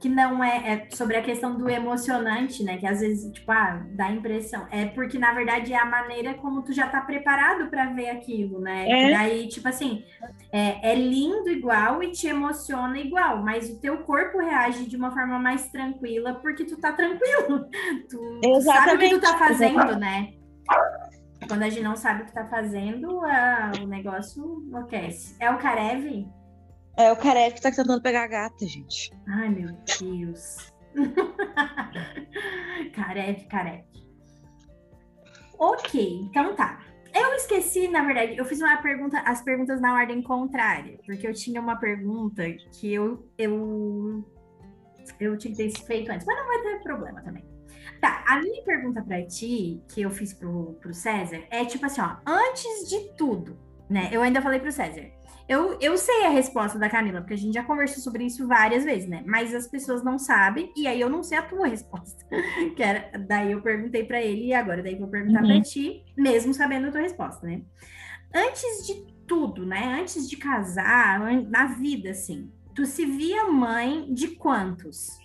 [0.00, 2.76] que não é, é, sobre a questão do emocionante, né?
[2.76, 4.66] Que às vezes, tipo, ah, dá impressão.
[4.70, 8.60] É porque, na verdade, é a maneira como tu já tá preparado para ver aquilo,
[8.60, 8.88] né?
[8.88, 9.08] É.
[9.08, 10.04] E daí, tipo assim,
[10.52, 15.10] é, é lindo igual e te emociona igual, mas o teu corpo reage de uma
[15.10, 17.68] forma mais tranquila porque tu tá tranquilo.
[18.08, 20.32] Tu, tu sabe o que tu tá fazendo, né?
[21.46, 25.36] Quando a gente não sabe o que tá fazendo, a, o negócio enlouquece.
[25.38, 26.26] É o Karev?
[26.96, 29.12] É o Karev que tá tentando pegar a gata, gente.
[29.28, 29.68] Ai, meu
[30.00, 30.72] Deus.
[32.92, 33.84] Karev, Karev.
[35.58, 36.80] Ok, então tá.
[37.14, 41.32] Eu esqueci, na verdade, eu fiz uma pergunta, as perguntas na ordem contrária, porque eu
[41.32, 44.24] tinha uma pergunta que eu, eu,
[45.18, 47.44] eu tinha que ter feito antes, mas não vai ter problema também.
[48.00, 52.00] Tá, a minha pergunta para ti, que eu fiz pro, pro César, é tipo assim,
[52.00, 53.58] ó, antes de tudo,
[53.88, 54.08] né?
[54.12, 55.06] Eu ainda falei pro César.
[55.48, 58.84] Eu, eu sei a resposta da Camila, porque a gente já conversou sobre isso várias
[58.84, 59.22] vezes, né?
[59.26, 62.22] Mas as pessoas não sabem, e aí eu não sei a tua resposta.
[62.76, 65.48] que era, daí eu perguntei para ele, e agora daí vou perguntar uhum.
[65.48, 67.62] para ti, mesmo sabendo a tua resposta, né?
[68.34, 69.98] Antes de tudo, né?
[70.00, 75.18] Antes de casar, na vida, assim, tu se via mãe de quantos?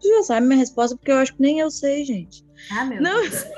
[0.00, 2.44] Tu já sabe minha resposta, porque eu acho que nem eu sei, gente.
[2.72, 3.20] Ah, meu não.
[3.20, 3.44] Deus.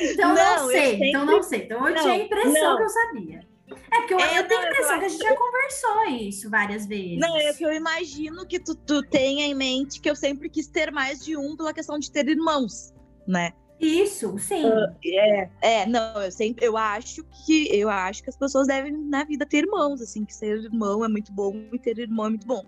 [0.00, 1.08] então não, não sei, sempre...
[1.08, 1.62] então não sei.
[1.64, 2.76] Então eu não, tinha a impressão não.
[2.76, 3.48] que eu sabia.
[3.90, 6.50] É porque eu, é, eu tenho a impressão eu que a gente já conversou isso
[6.50, 7.18] várias vezes.
[7.18, 10.66] Não, é que eu imagino que tu, tu tenha em mente que eu sempre quis
[10.66, 12.94] ter mais de um pela questão de ter irmãos,
[13.26, 13.52] né?
[13.80, 14.64] Isso, sim.
[14.64, 18.92] Uh, é, é, não, eu sempre, eu acho que eu acho que as pessoas devem
[18.92, 22.30] na vida ter irmãos, assim, que ser irmão é muito bom e ter irmão é
[22.30, 22.64] muito bom.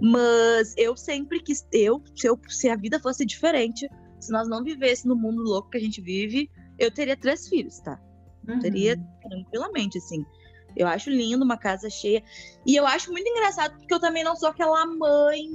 [0.00, 3.88] Mas eu sempre quis, eu se, eu, se a vida fosse diferente,
[4.20, 7.80] se nós não vivêssemos no mundo louco que a gente vive, eu teria três filhos,
[7.80, 8.00] tá?
[8.48, 8.58] Uhum.
[8.58, 10.24] Teria tranquilamente, assim.
[10.76, 12.22] Eu acho lindo uma casa cheia.
[12.66, 15.48] E eu acho muito engraçado porque eu também não sou aquela mãe.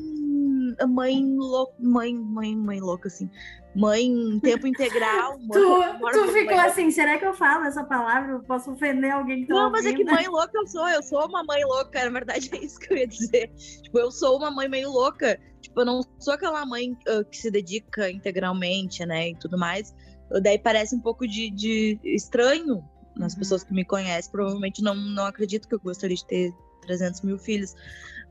[0.87, 1.73] Mãe louca.
[1.79, 3.29] Mãe, mãe, mãe louca, assim
[3.77, 5.37] mãe tempo integral.
[5.39, 8.33] Mãe, tu, tu ficou assim, será que eu falo essa palavra?
[8.33, 9.83] Eu posso ofender alguém que tá Não, ouvindo?
[9.83, 12.57] mas é que mãe louca eu sou, eu sou uma mãe louca, na verdade é
[12.57, 13.51] isso que eu ia dizer.
[13.83, 15.39] Tipo, eu sou uma mãe meio louca.
[15.61, 19.93] Tipo, eu não sou aquela mãe uh, que se dedica integralmente, né, e tudo mais.
[20.41, 22.83] Daí parece um pouco de, de estranho
[23.15, 23.39] nas uhum.
[23.39, 24.31] pessoas que me conhecem.
[24.31, 27.75] Provavelmente não, não acredito que eu gostaria de ter 300 mil filhos.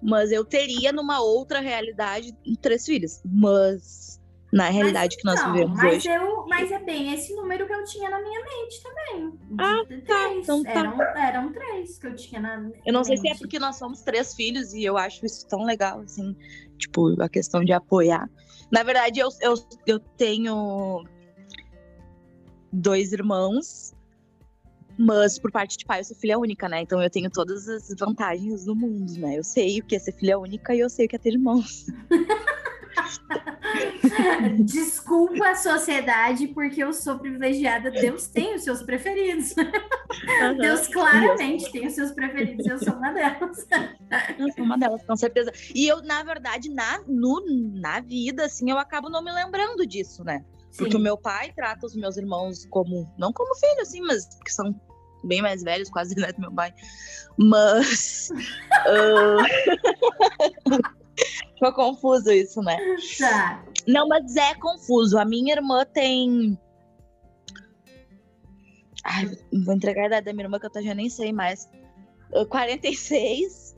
[0.02, 3.22] Mas eu teria, numa outra realidade, três filhos.
[3.24, 4.20] Mas
[4.56, 6.08] na realidade mas, que nós não, vivemos mas hoje.
[6.08, 9.38] Eu, mas é bem esse número que eu tinha na minha mente também.
[9.58, 10.04] Ah, três.
[10.04, 10.34] tá.
[10.34, 10.70] Então tá.
[10.70, 13.28] Eram, eram três que eu tinha na Eu não sei mente.
[13.28, 16.34] se é porque nós somos três filhos e eu acho isso tão legal, assim,
[16.78, 18.28] tipo, a questão de apoiar.
[18.70, 19.54] Na verdade, eu, eu,
[19.86, 21.04] eu tenho
[22.72, 23.94] dois irmãos,
[24.98, 26.80] mas por parte de pai eu sou filha única, né?
[26.80, 29.38] Então eu tenho todas as vantagens do mundo, né?
[29.38, 31.34] Eu sei o que é ser filha única e eu sei o que é ter
[31.34, 31.86] irmãos.
[34.64, 37.90] Desculpa a sociedade, porque eu sou privilegiada.
[37.90, 39.54] Deus tem os seus preferidos.
[39.56, 40.58] Uhum.
[40.58, 43.66] Deus claramente tem os seus preferidos eu sou uma delas.
[44.38, 45.52] Eu sou uma delas, com certeza.
[45.74, 47.42] E eu, na verdade, na, no,
[47.74, 50.44] na vida, assim, eu acabo não me lembrando disso, né?
[50.70, 50.78] Sim.
[50.78, 54.52] Porque o meu pai trata os meus irmãos como, não como filho, assim, mas que
[54.52, 54.78] são
[55.24, 56.72] bem mais velhos, quase né, do meu pai.
[57.38, 58.30] Mas.
[58.86, 59.36] uh...
[61.56, 62.76] Ficou confuso isso, né?
[63.18, 63.64] Tá.
[63.88, 65.18] Não, mas é confuso.
[65.18, 66.58] A minha irmã tem.
[69.02, 69.30] Ai,
[69.64, 71.68] vou entregar a idade da minha irmã que eu já nem sei mais.
[72.50, 73.74] 46.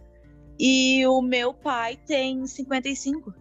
[0.58, 3.32] E o meu pai tem 55.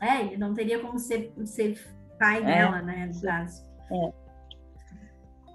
[0.00, 1.78] É, ele não teria como ser, ser
[2.18, 2.44] pai é.
[2.44, 3.10] dela, né?
[3.12, 3.62] No caso.
[3.90, 4.24] É.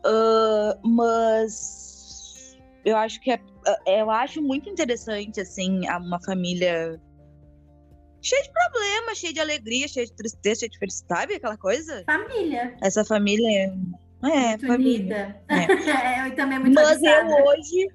[0.05, 3.41] Uh, mas eu acho que é,
[3.85, 6.99] eu acho muito interessante assim uma família
[8.21, 12.03] cheio de problema, cheio de alegria, cheio de tristeza, cheio de felicidade, sabe aquela coisa?
[12.05, 12.75] Família.
[12.81, 13.63] Essa família é,
[14.23, 15.41] é muito família.
[15.47, 16.27] É.
[16.27, 17.87] eu também é muito Mas eu hoje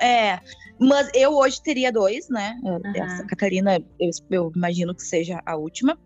[0.00, 0.38] é,
[0.78, 2.56] mas eu hoje teria dois, né?
[2.62, 2.80] Uhum.
[2.94, 5.98] Essa Catarina, eu, eu, imagino que seja a última.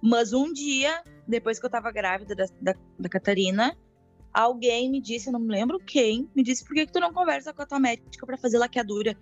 [0.00, 3.76] Mas um dia, depois que eu tava grávida da, da, da Catarina,
[4.32, 7.12] alguém me disse, eu não me lembro quem, me disse por que, que tu não
[7.12, 9.16] conversa com a tua médica para fazer laqueadura?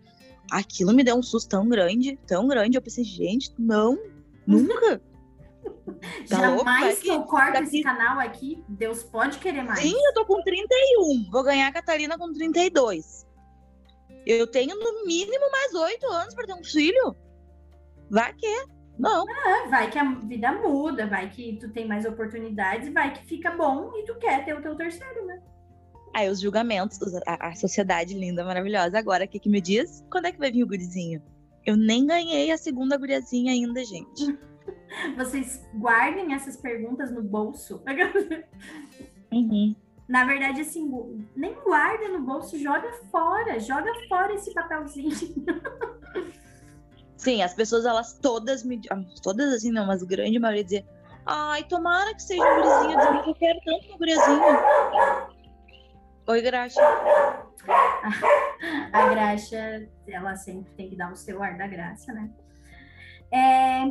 [0.50, 2.76] Aquilo me deu um susto tão grande, tão grande.
[2.76, 3.98] Eu pensei, gente, não,
[4.46, 5.00] nunca.
[6.28, 7.66] Tá Jamais que eu corto daqui...
[7.66, 8.62] esse canal aqui.
[8.68, 9.80] Deus pode querer mais.
[9.80, 11.30] Sim, eu tô com 31.
[11.30, 13.26] Vou ganhar a Catarina com 32.
[14.26, 17.16] Eu tenho no mínimo mais oito anos para ter um filho.
[18.10, 18.66] Vai que.
[18.98, 19.24] Não.
[19.28, 23.52] Ah, vai que a vida muda, vai que tu tem mais oportunidades, vai que fica
[23.52, 25.40] bom e tu quer ter o teu terceiro, né?
[26.14, 28.98] Aí os julgamentos, a, a sociedade linda, maravilhosa.
[28.98, 30.04] Agora, o que, que me diz?
[30.10, 31.22] Quando é que vai vir o gurizinho?
[31.64, 34.38] Eu nem ganhei a segunda guriazinha ainda, gente.
[35.16, 37.82] Vocês guardem essas perguntas no bolso.
[39.30, 39.76] Uhum.
[40.08, 40.90] Na verdade, assim,
[41.36, 45.10] nem guarda no bolso, joga fora, joga fora esse papelzinho.
[47.14, 48.80] Sim, as pessoas, elas todas me.
[49.22, 50.86] Todas assim, não, mas grande maioria dizia.
[51.26, 54.40] Ai, tomara que seja um gurizinho, eu quero tanto um gurizinho.
[56.28, 56.82] Oi, Graxa.
[58.92, 62.28] A Graxa, ela sempre tem que dar o seu ar da graça, né?
[63.32, 63.84] É...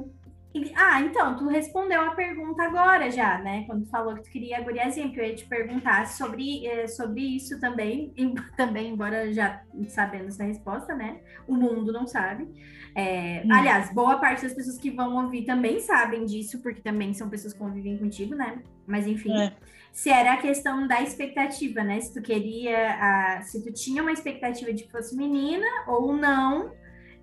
[0.75, 3.63] Ah, então, tu respondeu a pergunta agora já, né?
[3.65, 6.87] Quando tu falou que tu queria a guriazinha, que eu ia te perguntar sobre, é,
[6.87, 11.19] sobre isso também, e, também, embora já sabendo essa resposta, né?
[11.47, 12.47] O mundo não sabe.
[12.93, 13.51] É, hum.
[13.51, 17.53] Aliás, boa parte das pessoas que vão ouvir também sabem disso, porque também são pessoas
[17.53, 18.61] que convivem contigo, né?
[18.85, 19.35] Mas enfim.
[19.35, 19.53] É
[19.97, 21.99] se era a questão da expectativa, né?
[21.99, 26.71] Se tu queria, a, se tu tinha uma expectativa de que fosse menina ou não,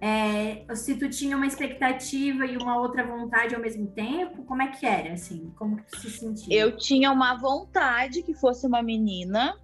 [0.01, 4.73] é, se tu tinha uma expectativa e uma outra vontade ao mesmo tempo, como é
[4.73, 5.53] que era, assim?
[5.57, 6.53] Como que tu se sentia?
[6.53, 9.57] Eu tinha uma vontade que fosse uma menina,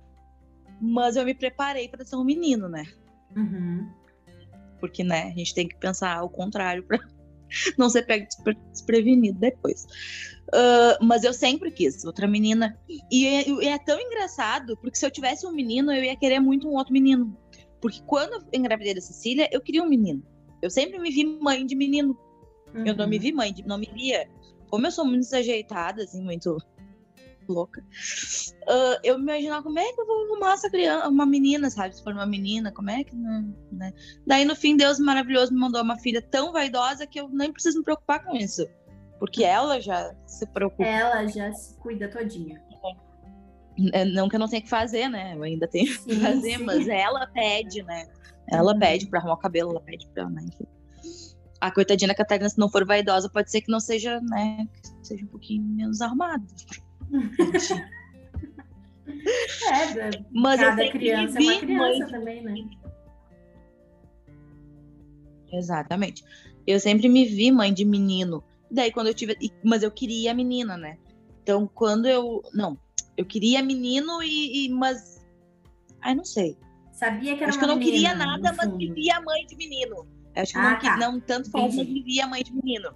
[0.80, 2.84] mas eu me preparei para ser um menino, né?
[3.36, 3.90] Uhum.
[4.78, 7.00] Porque, né, a gente tem que pensar ao contrário para
[7.76, 8.28] não ser pego
[8.70, 9.84] desprevenido depois.
[10.52, 12.76] Uh, mas eu sempre quis outra menina.
[13.10, 16.40] E é, e é, tão engraçado, porque se eu tivesse um menino, eu ia querer
[16.40, 17.36] muito um outro menino.
[17.80, 20.22] Porque quando eu engravidei da Cecília, eu queria um menino.
[20.60, 22.18] Eu sempre me vi mãe de menino.
[22.74, 22.86] Uhum.
[22.86, 23.22] Eu não me uhum.
[23.22, 24.28] vi mãe, de, não me via.
[24.68, 26.56] Como eu sou muito desajeitada, assim, muito
[27.48, 31.68] louca, uh, eu me imaginava como é que eu vou arrumar essa criança, uma menina,
[31.68, 31.96] sabe?
[31.96, 33.92] Se for uma menina, como é que não, né?
[34.26, 37.78] Daí, no fim, Deus maravilhoso me mandou uma filha tão vaidosa que eu nem preciso
[37.78, 38.66] me preocupar com isso.
[39.20, 40.82] Porque ela já se preocupa.
[40.82, 42.60] Ela já se cuida todinha.
[43.92, 45.36] É, não que eu não tenha que fazer, né?
[45.36, 46.64] Eu ainda tenho sim, que fazer, sim.
[46.64, 48.08] mas ela pede, né?
[48.48, 48.78] Ela uhum.
[48.78, 50.44] pede pra arrumar o cabelo, ela pede pra, né?
[51.60, 54.66] A coitadinha da Catarina, se não for vaidosa, pode ser que não seja, né?
[55.00, 56.44] Que seja um pouquinho menos arrumada.
[59.70, 62.10] é, mas cada criança é uma criança mãe...
[62.10, 62.54] também, né?
[65.52, 66.24] Exatamente.
[66.66, 68.42] Eu sempre me vi mãe de menino.
[68.70, 69.36] Daí quando eu tive.
[69.64, 70.98] Mas eu queria a menina, né?
[71.42, 72.42] Então quando eu.
[72.52, 72.78] Não,
[73.16, 74.66] eu queria menino e.
[74.66, 75.20] e mas.
[76.00, 76.56] Ai, não sei.
[76.92, 79.56] Sabia que era Acho que eu não menina, queria nada, mas vivia a mãe de
[79.56, 80.06] menino.
[80.36, 80.96] Acho que ah, não, tá.
[80.96, 82.94] não tanto falta, mas vivia a mãe de menino.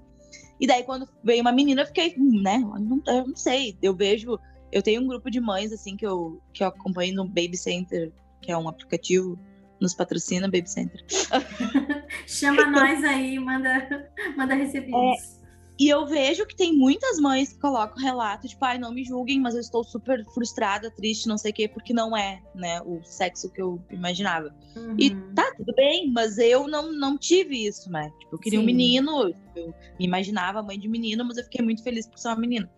[0.60, 2.56] E daí, quando veio uma menina, eu fiquei, hum, né?
[2.56, 3.76] Eu não, eu não sei.
[3.82, 4.38] Eu vejo.
[4.70, 8.12] Eu tenho um grupo de mães, assim, que eu, que eu acompanho no Baby Center,
[8.40, 9.38] que é um aplicativo
[9.80, 11.04] nos patrocina Baby Center.
[12.26, 14.94] Chama nós aí, manda, manda recebidos.
[14.94, 15.43] É,
[15.78, 19.40] E eu vejo que tem muitas mães que colocam relato, tipo, ai, não me julguem,
[19.40, 23.00] mas eu estou super frustrada, triste, não sei o quê, porque não é, né, o
[23.02, 24.54] sexo que eu imaginava.
[24.76, 24.94] Uhum.
[24.96, 28.12] E tá, tudo bem, mas eu não, não tive isso, né?
[28.20, 28.62] Tipo, eu queria Sim.
[28.62, 32.28] um menino, eu me imaginava mãe de menino, mas eu fiquei muito feliz por ser
[32.28, 32.70] uma menina.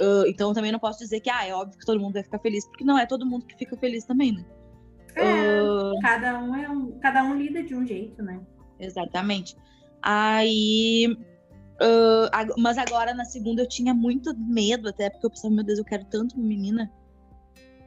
[0.00, 2.38] Uh, então também não posso dizer que, ah, é óbvio que todo mundo vai ficar
[2.38, 4.44] feliz, porque não é todo mundo que fica feliz também, né?
[5.16, 5.98] É, uh...
[6.00, 8.40] cada um é um, cada um lida de um jeito, né?
[8.78, 9.56] Exatamente.
[10.00, 11.18] Aí
[11.80, 15.78] Uh, mas agora na segunda eu tinha muito medo, até porque eu pensava, meu Deus,
[15.78, 16.92] eu quero tanto uma menina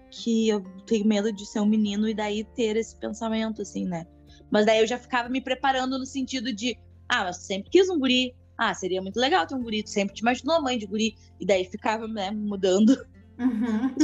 [0.09, 4.05] que eu tenho medo de ser um menino e daí ter esse pensamento, assim, né?
[4.49, 6.77] Mas daí eu já ficava me preparando no sentido de,
[7.09, 8.35] ah, mas sempre quis um guri.
[8.57, 9.83] Ah, seria muito legal ter um guri.
[9.83, 11.15] Tu sempre te imaginou mãe de guri.
[11.39, 12.95] E daí ficava, né, mudando
[13.37, 13.95] Uhum.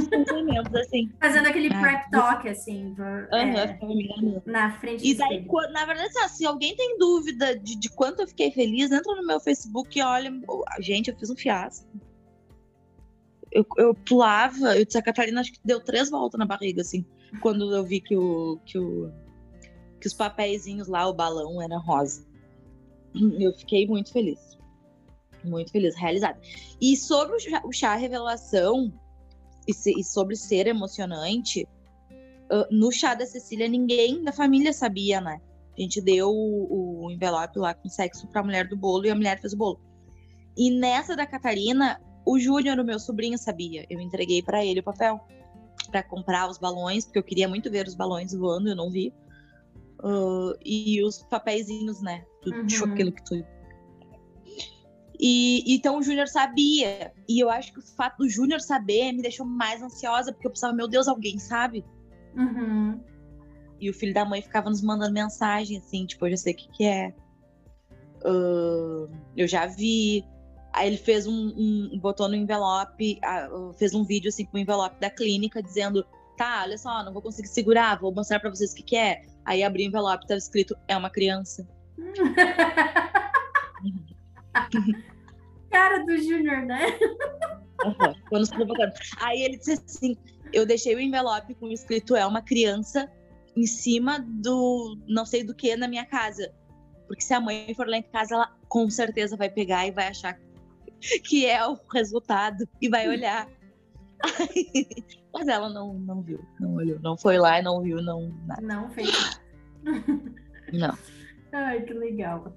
[0.82, 1.12] assim.
[1.20, 2.96] Fazendo aquele ah, prep talk, assim.
[2.98, 7.76] uhum, é, na frente E daí, quando, na verdade, assim, se alguém tem dúvida de,
[7.76, 10.32] de quanto eu fiquei feliz, entra no meu Facebook e olha.
[10.80, 11.88] Gente, eu fiz um fiasco.
[13.52, 17.06] Eu, eu pulava, eu disse a Catarina, acho que deu três voltas na barriga, assim,
[17.42, 18.60] quando eu vi que o.
[18.66, 19.12] Que, o,
[20.00, 22.26] que os papeizinhos lá, o balão era rosa.
[23.40, 24.58] Eu fiquei muito feliz.
[25.44, 26.40] Muito feliz, realizada.
[26.82, 28.94] E sobre o chá, o chá revelação,
[29.68, 31.68] e, se, e sobre ser emocionante,
[32.52, 35.40] uh, no chá da Cecília ninguém da família sabia, né?
[35.78, 39.16] A gente deu o, o envelope lá com sexo pra mulher do bolo e a
[39.16, 39.80] mulher fez o bolo.
[40.58, 43.86] E nessa da Catarina, o Júnior, o meu sobrinho, sabia.
[43.90, 45.20] Eu entreguei para ele o papel
[45.90, 49.14] para comprar os balões, porque eu queria muito ver os balões voando, eu não vi.
[50.04, 52.24] Uh, e os papeizinhos, né?
[52.42, 52.94] Tudo uhum.
[52.94, 53.36] aquilo que tu
[55.20, 57.12] e então o Júnior sabia.
[57.28, 60.52] E eu acho que o fato do Júnior saber me deixou mais ansiosa, porque eu
[60.52, 61.84] pensava, meu Deus, alguém sabe?
[62.36, 63.00] Uhum.
[63.82, 66.56] E o filho da mãe ficava nos mandando mensagem, assim, tipo, eu já sei o
[66.56, 67.14] que, que é.
[68.24, 70.24] Uh, eu já vi.
[70.72, 73.20] Aí ele fez um, um botou no envelope,
[73.52, 76.06] uh, fez um vídeo assim com o envelope da clínica dizendo:
[76.38, 79.24] tá, olha só, não vou conseguir segurar, vou mostrar para vocês o que, que é.
[79.44, 81.68] Aí abri o envelope, tava escrito: é uma criança.
[85.70, 86.98] Cara do Júnior, né?
[87.86, 88.94] Uhum, quando provocando.
[89.22, 90.18] Aí ele disse assim:
[90.52, 93.10] eu deixei o envelope com escrito é uma criança
[93.56, 96.52] em cima do não sei do que na minha casa.
[97.08, 100.08] Porque se a mãe for lá em casa, ela com certeza vai pegar e vai
[100.08, 100.40] achar
[101.24, 103.48] que é o resultado e vai olhar.
[105.34, 108.62] mas ela não, não viu, não olhou, não foi lá e não viu, não nada.
[108.62, 109.42] Não fez nada.
[110.74, 110.98] Não.
[111.52, 112.54] Ai, que legal.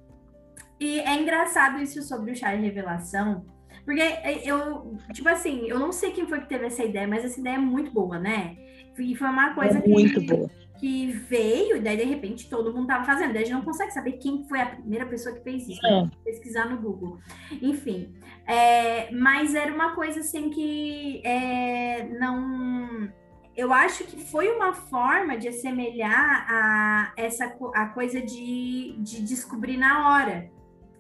[0.82, 3.46] E é engraçado isso sobre o chá de revelação,
[3.84, 4.02] porque
[4.44, 7.54] eu, tipo assim, eu não sei quem foi que teve essa ideia, mas essa ideia
[7.54, 8.56] é muito boa, né?
[8.98, 10.50] E foi uma coisa é que, boa.
[10.80, 13.32] que veio, e daí de repente todo mundo tava fazendo.
[13.32, 16.10] Daí a gente não consegue saber quem foi a primeira pessoa que fez isso, é.
[16.24, 17.20] pesquisar no Google.
[17.62, 18.12] Enfim,
[18.44, 23.08] é, mas era uma coisa assim que é, não
[23.56, 29.76] eu acho que foi uma forma de assemelhar a essa a coisa de, de descobrir
[29.76, 30.50] na hora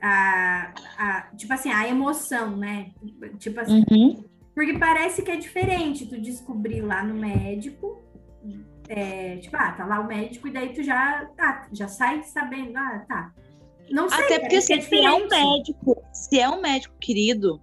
[0.02, 2.90] a, a, tipo assim, a emoção, né?
[3.38, 4.24] Tipo assim, uhum.
[4.52, 8.02] porque parece que é diferente tu descobrir lá no médico,
[8.88, 12.76] é, tipo, ah, tá lá o médico, e daí tu já, tá, já sai sabendo,
[12.76, 13.32] ah, tá.
[13.90, 17.60] Não sei, Até porque é se é um médico, se é um médico querido,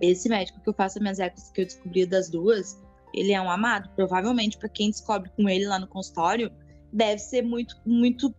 [0.00, 2.80] esse médico que eu faço as minhas ecos que eu descobri das duas,
[3.12, 3.90] ele é um amado.
[3.96, 6.50] Provavelmente, para quem descobre com ele lá no consultório,
[6.92, 8.34] deve ser muito, muito,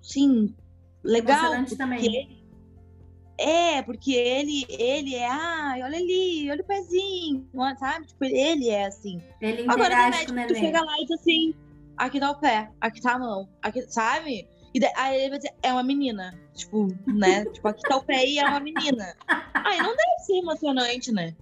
[0.00, 0.54] sim,
[1.02, 1.64] legal.
[1.76, 2.44] também.
[3.38, 7.48] é, porque ele, ele é, ah, olha ali, olha o pezinho,
[7.78, 8.06] sabe?
[8.06, 9.20] Tipo, ele é assim.
[9.40, 11.54] Ele Agora, no médico, tu chega lá e diz assim,
[11.96, 14.46] aqui tá o pé, aqui tá a mão, aqui, sabe?
[14.72, 16.38] E daí, aí ele vai dizer, é uma menina.
[16.54, 17.44] Tipo, né?
[17.46, 19.16] tipo, aqui tá o pé e é uma menina.
[19.54, 21.34] Aí não deve ser emocionante, né?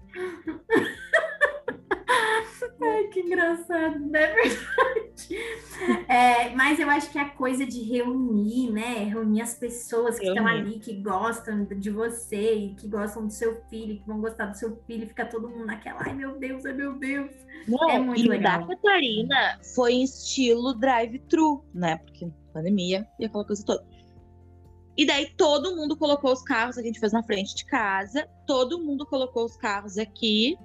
[2.81, 5.37] Ai, que engraçado, não é verdade?
[6.09, 9.05] É, mas eu acho que a coisa de reunir, né?
[9.05, 13.61] Reunir as pessoas que estão ali, que gostam de você e que gostam do seu
[13.69, 16.73] filho, que vão gostar do seu filho, fica todo mundo naquela, ai meu Deus, ai
[16.73, 17.31] meu Deus.
[17.67, 18.61] Não, é muito e legal.
[18.61, 21.97] da Catarina foi em estilo drive-thru, né?
[21.99, 23.85] Porque pandemia e aquela coisa toda.
[24.97, 28.81] E daí todo mundo colocou os carros, a gente fez na frente de casa, todo
[28.81, 30.57] mundo colocou os carros aqui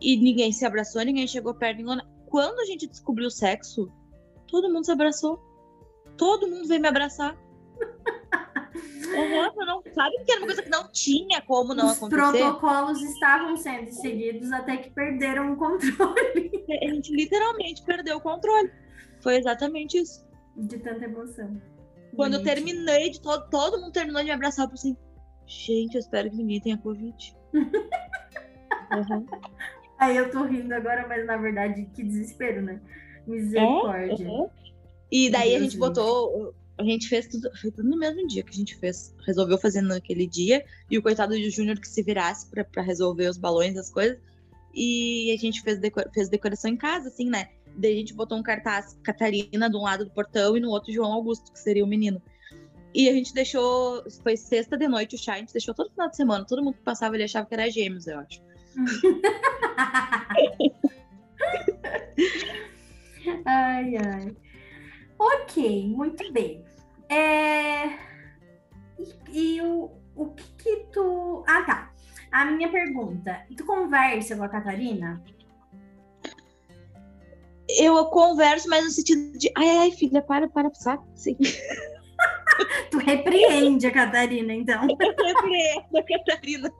[0.00, 1.78] e ninguém se abraçou, ninguém chegou perto.
[1.78, 2.00] Ninguém...
[2.26, 3.90] Quando a gente descobriu o sexo,
[4.46, 5.40] todo mundo se abraçou.
[6.16, 7.36] Todo mundo veio me abraçar.
[8.76, 12.22] Uhum, não, sabe que era uma coisa que não tinha como não Os acontecer?
[12.22, 16.64] Os protocolos estavam sendo seguidos até que perderam o controle.
[16.82, 18.70] A gente literalmente perdeu o controle.
[19.22, 20.26] Foi exatamente isso.
[20.56, 21.58] De tanta emoção.
[22.14, 22.46] Quando gente.
[22.46, 24.94] eu terminei de todo, todo mundo terminou de me abraçar, eu assim,
[25.46, 27.36] Gente, eu espero que ninguém tenha Covid.
[27.54, 29.26] uhum.
[29.98, 32.80] Aí eu tô rindo agora, mas na verdade, que desespero, né?
[33.26, 34.24] Misericórdia.
[34.24, 34.28] É?
[34.28, 34.48] Uhum.
[35.10, 35.88] E daí Deus a gente Deus.
[35.88, 36.54] botou.
[36.78, 39.14] A gente fez tudo, foi tudo no mesmo dia que a gente fez.
[39.26, 40.64] Resolveu fazer naquele dia.
[40.90, 44.18] E o coitado do Júnior que se virasse pra, pra resolver os balões, as coisas.
[44.74, 45.80] E a gente fez,
[46.12, 47.48] fez decoração em casa, assim, né?
[47.76, 50.92] Daí a gente botou um cartaz Catarina de um lado do portão e no outro
[50.92, 52.20] João Augusto, que seria o menino.
[52.94, 54.02] E a gente deixou.
[54.22, 56.44] Foi sexta de noite o chá, a gente deixou todo final de semana.
[56.44, 58.42] Todo mundo que passava ele achava que era gêmeos, eu acho.
[63.44, 64.36] ai, ai.
[65.18, 66.64] Ok, muito bem.
[67.08, 67.86] É...
[68.98, 71.42] E, e, o, o que que tu...
[71.46, 71.90] Ah, tá.
[72.32, 73.46] A minha pergunta.
[73.56, 75.22] Tu conversa com a Catarina?
[77.68, 79.50] Eu converso, mas no sentido de...
[79.56, 81.02] Ai, ai, filha, para, para, sabe?
[81.14, 81.36] Sim.
[82.90, 84.86] tu repreende a Catarina, então.
[84.88, 86.70] Eu repreendo a Catarina.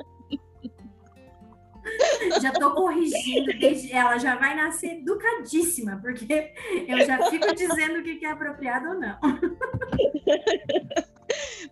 [2.40, 3.50] Já tô corrigindo,
[3.90, 6.52] ela já vai nascer educadíssima, porque
[6.86, 9.18] eu já fico dizendo o que é apropriado ou não.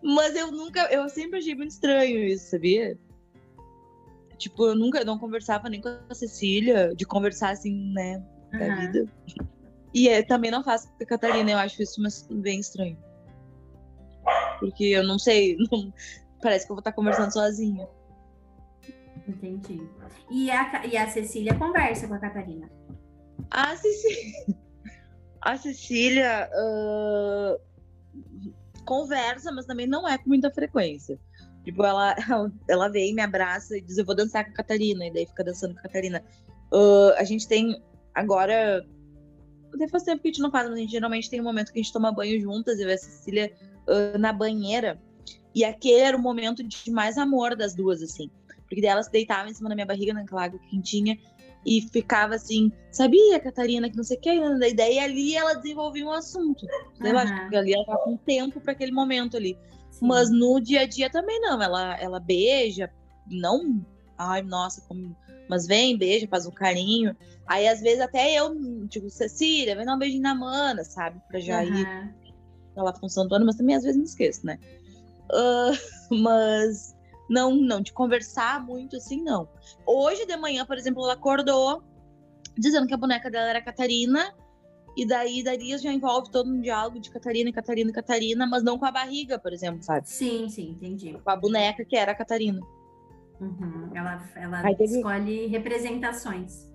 [0.03, 2.99] Mas eu nunca, eu sempre achei muito estranho isso, sabia?
[4.37, 8.23] Tipo, eu nunca não conversava nem com a Cecília, de conversar assim, né,
[8.53, 8.81] da uhum.
[8.81, 9.09] vida.
[9.95, 12.99] E é, também não faço com a Catarina, eu acho isso bem estranho.
[14.59, 15.93] Porque eu não sei, não,
[16.43, 17.89] parece que eu vou estar conversando sozinha.
[19.27, 19.81] Entendi.
[20.31, 22.71] E a, e a Cecília conversa com a Catarina?
[23.51, 24.47] A Cecília.
[25.41, 27.61] A Cecília uh,
[28.87, 31.21] conversa, mas também não é com muita frequência.
[31.65, 32.17] Tipo, ela,
[32.67, 35.07] ela vem, me abraça e diz: Eu vou dançar com a Catarina.
[35.07, 36.25] E daí fica dançando com a Catarina.
[36.73, 37.83] Uh, a gente tem
[38.15, 38.87] agora.
[39.75, 41.73] Até faz tempo que a gente não faz, mas a gente geralmente tem um momento
[41.73, 43.53] que a gente toma banho juntas e vê a Cecília
[43.87, 44.99] uh, na banheira.
[45.55, 48.31] E aquele era o momento de mais amor das duas, assim.
[48.75, 51.17] Porque daí ela se deitava em cima da minha barriga, naquela água quentinha,
[51.65, 56.05] e ficava assim, sabia, Catarina, que não sei o que, e daí ali ela desenvolvia
[56.05, 56.67] um assunto.
[57.01, 57.07] Uhum.
[57.07, 59.57] Eu acho que ali ela tava com tempo para aquele momento ali.
[59.93, 60.09] Sim.
[60.09, 62.91] Mas no dia a dia também não, ela, ela beija,
[63.31, 63.81] não,
[64.19, 65.17] ai, nossa, como...
[65.49, 67.17] mas vem, beija, faz um carinho.
[67.47, 71.39] Aí às vezes até eu, tipo, Cecília, vem dar um beijinho na mana, sabe, pra
[71.39, 71.75] já uhum.
[71.77, 72.15] ir
[72.77, 74.59] ela função mas também às vezes me esqueço, né?
[75.31, 75.77] Uh,
[76.21, 76.95] mas
[77.29, 79.49] não, não, de conversar muito assim, não.
[79.87, 81.83] Hoje de manhã, por exemplo, ela acordou
[82.57, 84.33] dizendo que a boneca dela era Catarina,
[84.97, 88.85] e daí Darias já envolve todo um diálogo de Catarina, Catarina, Catarina, mas não com
[88.85, 90.09] a barriga, por exemplo, sabe?
[90.09, 91.19] Sim, sim, entendi.
[91.25, 92.61] Com a boneca que era a Catarina.
[93.41, 93.91] Uhum.
[93.95, 94.97] Ela, ela teve...
[94.97, 96.71] escolhe representações.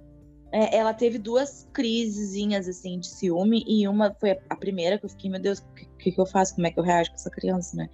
[0.52, 5.10] É, ela teve duas crisezinhas, assim, de ciúme, e uma foi a primeira que eu
[5.10, 6.56] fiquei, meu Deus, o que, que, eu faço?
[6.56, 7.89] Como é que eu reajo com essa criança, né?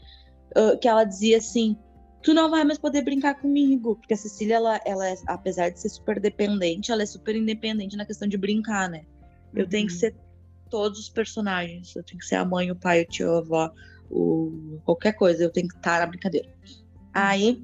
[0.57, 1.77] Uh, que ela dizia assim,
[2.25, 3.95] tu não vai mais poder brincar comigo.
[3.95, 7.95] Porque a Cecília, ela, ela é, apesar de ser super dependente, ela é super independente
[7.95, 9.05] na questão de brincar, né?
[9.53, 9.69] Eu uhum.
[9.69, 10.15] tenho que ser
[10.69, 11.95] todos os personagens.
[11.95, 13.71] Eu tenho que ser a mãe, o pai, o tio, a avó,
[14.09, 14.79] o...
[14.83, 15.43] qualquer coisa.
[15.43, 16.49] Eu tenho que estar na brincadeira.
[17.13, 17.63] Aí,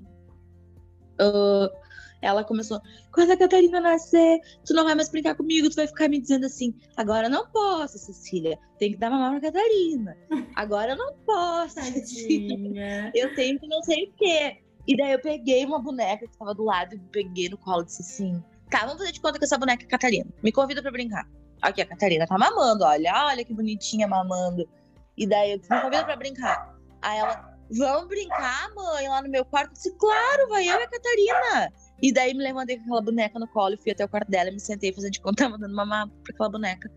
[1.20, 1.81] uh,
[2.22, 2.80] ela começou,
[3.11, 6.45] quando a Catarina nascer, tu não vai mais brincar comigo, tu vai ficar me dizendo
[6.45, 10.17] assim, agora eu não posso, Cecília, tem que dar mamar pra Catarina.
[10.55, 13.11] Agora eu não posso, Cecília.
[13.15, 14.57] Eu tenho que não sei o quê.
[14.88, 17.86] E daí eu peguei uma boneca que estava do lado e peguei no colo e
[17.86, 20.30] disse assim, tá, vamos fazer de conta que essa boneca é Catarina.
[20.43, 21.28] Me convida pra brincar.
[21.61, 24.67] Aqui, a Catarina tá mamando, olha, olha que bonitinha mamando.
[25.15, 26.76] E daí eu disse, me convida pra brincar.
[27.01, 29.69] Aí ela, vamos brincar, mãe, lá no meu quarto?
[29.69, 31.74] Eu disse, claro, vai eu e a Catarina.
[32.02, 34.60] E daí me levantei com aquela boneca no colo, fui até o quarto dela, me
[34.60, 36.89] sentei fazendo de conta, tava dando mamar pra aquela boneca.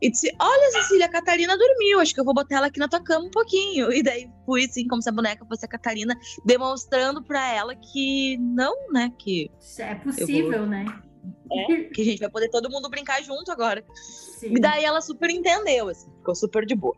[0.00, 2.88] E disse: Olha, Cecília, a Catarina dormiu, acho que eu vou botar ela aqui na
[2.88, 3.92] tua cama um pouquinho.
[3.92, 8.36] E daí fui assim, como se a boneca fosse a Catarina, demonstrando pra ela que
[8.38, 9.12] não, né?
[9.16, 9.48] Que.
[9.78, 10.66] É possível, vou...
[10.66, 10.84] né?
[11.52, 13.84] É, que a gente vai poder todo mundo brincar junto agora.
[13.94, 14.56] Sim.
[14.56, 16.96] E daí ela super entendeu, assim, ficou super de boa.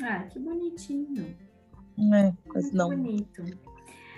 [0.00, 1.36] Ah, que bonitinho.
[2.14, 2.90] É, mas não.
[2.90, 3.42] Bonito.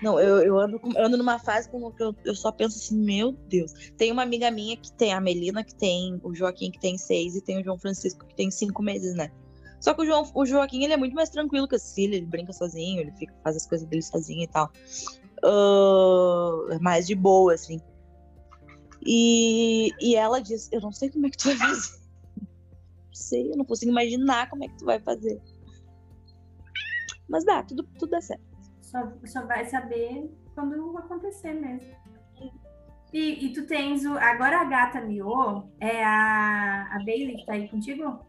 [0.01, 2.97] Não, eu, eu, ando, eu ando numa fase como que eu, eu só penso assim,
[2.97, 3.73] meu Deus.
[3.97, 7.35] Tem uma amiga minha que tem a Melina, que tem o Joaquim, que tem seis,
[7.35, 9.29] e tem o João Francisco, que tem cinco meses, né?
[9.81, 12.25] Só que o, João, o Joaquim, ele é muito mais tranquilo que a Cecília, ele
[12.25, 14.71] brinca sozinho, ele fica, faz as coisas dele sozinho e tal.
[15.43, 17.79] Uh, mais de boa, assim.
[19.05, 21.99] E, e ela diz, eu não sei como é que tu vai fazer.
[23.09, 25.41] Não sei, eu não consigo imaginar como é que tu vai fazer.
[27.27, 28.48] Mas dá, tudo, tudo dá certo.
[28.89, 31.95] Só, só vai saber quando acontecer mesmo.
[33.13, 34.17] E, e tu tens o.
[34.17, 38.25] Agora a gata miou, é a, a Bailey que tá aí contigo?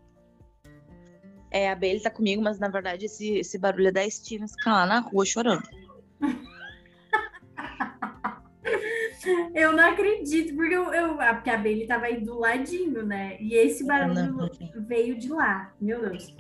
[1.51, 4.73] É, a Bailey tá comigo, mas na verdade esse, esse barulho é da Steven ficar
[4.73, 5.67] lá na rua chorando.
[9.55, 13.37] Eu não acredito, porque eu, eu porque a Bailey tava aí do ladinho, né?
[13.41, 14.51] E esse barulho
[14.87, 15.73] veio de lá.
[15.81, 16.35] Meu Deus.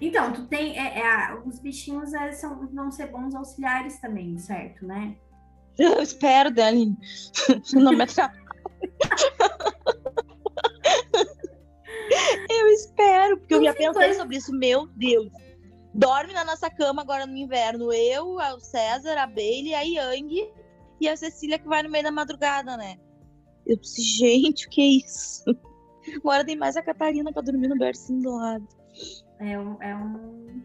[0.00, 0.78] Então, tu tem.
[0.78, 5.16] É, é, os bichinhos é, são, vão ser bons auxiliares também, certo, né?
[5.78, 6.96] Eu espero, Dani.
[7.74, 8.44] Não me atrapalhe.
[12.50, 14.52] eu espero, porque eu já pensei sobre isso.
[14.52, 15.30] Meu Deus.
[15.92, 17.92] Dorme na nossa cama agora no inverno.
[17.92, 20.48] Eu, o César, a Bailey, a Yang
[21.00, 22.96] e a Cecília que vai no meio da madrugada, né?
[23.66, 25.44] Eu disse, gente, o que é isso?
[26.16, 28.68] Agora tem mais a Catarina pra dormir no bercinho do lado.
[29.40, 30.62] É um, é um.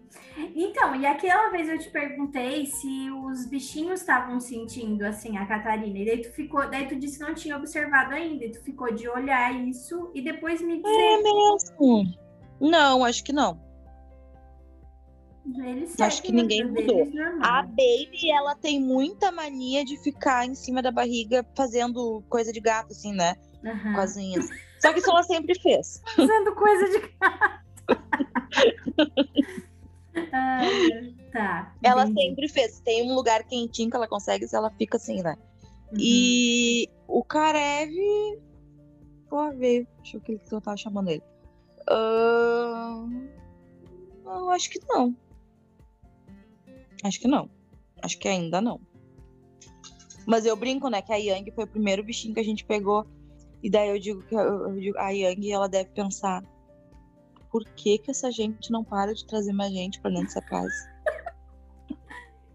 [0.56, 5.98] Então, e aquela vez eu te perguntei se os bichinhos estavam sentindo assim a Catarina,
[5.98, 8.94] e daí tu ficou, daí tu disse que não tinha observado ainda, e tu ficou
[8.94, 10.88] de olhar isso e depois me dizer.
[10.88, 12.14] É mesmo?
[12.62, 13.60] Não, acho que não.
[15.58, 17.08] Eles acho que ninguém mudou.
[17.41, 22.60] A Baby, ela tem muita mania de ficar em cima da barriga fazendo coisa de
[22.60, 23.36] gato, assim, né?
[23.64, 23.93] Uhum.
[23.93, 24.50] Coisinhas.
[24.80, 26.02] Só que isso ela sempre fez.
[26.16, 27.60] Fazendo coisa de gato.
[30.32, 30.62] ah,
[31.34, 31.76] tá.
[31.84, 32.30] Ela entendi.
[32.30, 32.80] sempre fez.
[32.80, 35.36] Tem um lugar quentinho que ela consegue, se ela fica assim, né?
[35.91, 35.97] Uhum.
[36.00, 37.91] E o Karev.
[39.30, 39.86] Pô, veio.
[39.97, 41.24] Deixa eu ver o que eu tava chamando ele.
[41.89, 43.28] Ahn,
[44.26, 45.16] Eu acho que não.
[47.04, 47.50] Acho que não.
[48.02, 48.80] Acho que ainda não.
[50.26, 51.02] Mas eu brinco, né?
[51.02, 53.06] Que a Yang foi o primeiro bichinho que a gente pegou.
[53.64, 56.43] E daí eu digo que eu, eu digo, a Yang ela deve pensar
[57.52, 60.89] por que, que essa gente não para de trazer mais gente pra dentro dessa casa?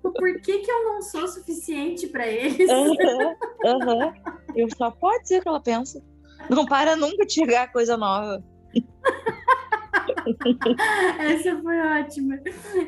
[0.01, 2.71] Por que, que eu não sou suficiente para eles?
[2.71, 3.35] Aham,
[3.65, 4.15] aham.
[4.55, 6.03] Eu só pode ser que ela pensa.
[6.49, 8.45] Não para nunca de chegar coisa nova.
[11.19, 12.39] Essa foi ótima.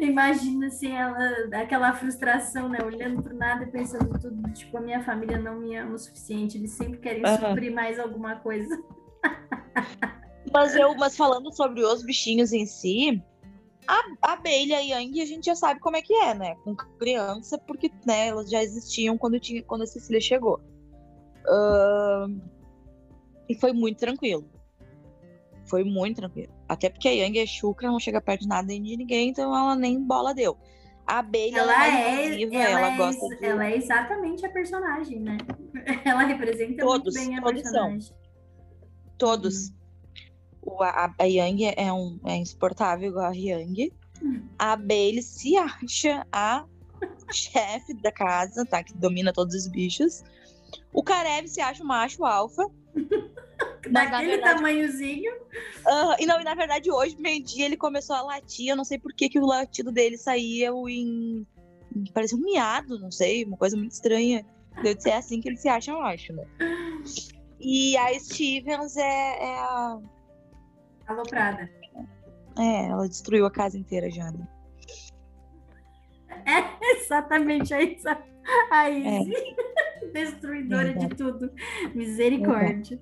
[0.00, 1.18] Imagina assim, ela,
[1.54, 2.78] aquela frustração, né?
[2.84, 6.58] Olhando pro nada e pensando tudo, tipo, a minha família não me ama o suficiente,
[6.58, 7.50] eles sempre querem Aham.
[7.50, 8.82] suprir mais alguma coisa.
[10.52, 13.22] Mas eu, mas falando sobre os bichinhos em si,
[13.86, 16.56] a, a Bailey e a Yang a gente já sabe como é que é, né?
[16.64, 20.60] Com criança, porque né, elas já existiam quando, tinha, quando a Cecília chegou.
[21.48, 22.40] Ahn,
[23.48, 24.48] e foi muito tranquilo.
[25.66, 26.52] Foi muito tranquilo.
[26.68, 29.54] Até porque a Yang é chucra, não chega perto de nada nem de ninguém, então
[29.54, 30.56] ela nem bola deu.
[31.06, 33.44] A Bailey ela, é é, invasiva, ela, ela é, gosta ex- de.
[33.44, 35.38] ela é exatamente a personagem, né?
[36.04, 37.70] Ela representa Todos, muito bem a todos são.
[37.72, 38.16] personagem.
[39.16, 39.72] Todos.
[40.62, 43.92] O, a, a Yang é, um, é insuportável igual a Yang.
[44.20, 44.48] Hum.
[44.58, 46.64] A Bailey se acha a
[47.32, 48.82] chefe da casa, tá?
[48.82, 50.24] Que domina todos os bichos.
[50.92, 52.66] O Karev se acha o macho alfa.
[53.90, 55.32] Na Daquele tamanhozinho.
[55.86, 58.68] Ah, e não, e na verdade, hoje, meio-dia, ele começou a latir.
[58.68, 61.46] Eu não sei por que, que o latido dele saía em.
[62.12, 64.44] Parecia um miado, não sei, uma coisa muito estranha.
[64.84, 66.44] Eu disse, é assim que ele se acha macho, né?
[67.60, 69.98] E a Stevens é, é a.
[71.06, 71.70] Aloprada.
[72.58, 74.46] É, ela destruiu a casa inteira já, né?
[76.44, 78.18] É exatamente a Isa.
[78.70, 79.20] A É.
[80.12, 81.14] Destruidora de Verdade.
[81.16, 81.50] tudo.
[81.94, 82.98] Misericórdia.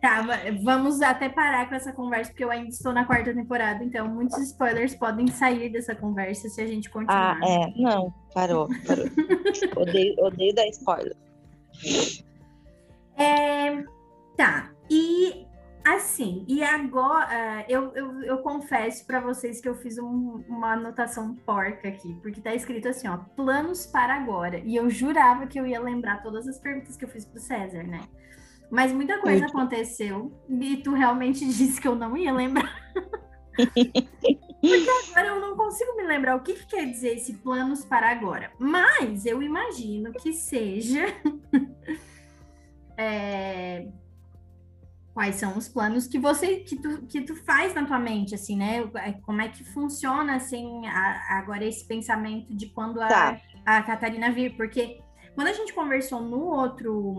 [0.00, 3.84] Tá, va- vamos até parar com essa conversa, porque eu ainda estou na quarta temporada,
[3.84, 7.40] então muitos spoilers podem sair dessa conversa se a gente Ah, continuar.
[7.42, 7.72] é.
[7.76, 9.04] Não, parou, parou.
[9.76, 11.14] odeio, odeio dar spoiler.
[13.16, 13.82] É,
[14.36, 15.46] tá, e
[15.84, 21.34] assim, e agora eu, eu, eu confesso para vocês que eu fiz um- uma anotação
[21.34, 24.58] porca aqui, porque tá escrito assim, ó, planos para agora.
[24.58, 27.82] E eu jurava que eu ia lembrar todas as perguntas que eu fiz pro César,
[27.82, 28.00] né?
[28.70, 32.72] Mas muita coisa aconteceu e tu realmente disse que eu não ia lembrar.
[34.60, 38.10] Porque agora eu não consigo me lembrar o que, que quer dizer esse planos para
[38.10, 38.52] agora.
[38.58, 41.06] Mas eu imagino que seja.
[42.96, 43.88] é,
[45.12, 48.56] Quais são os planos que você que tu, que tu faz na tua mente, assim,
[48.56, 48.86] né?
[49.26, 53.40] Como é que funciona assim a- agora esse pensamento de quando a, Tá.
[53.66, 54.56] a Catarina vir?
[54.56, 55.00] Porque
[55.34, 57.16] quando a gente conversou no outro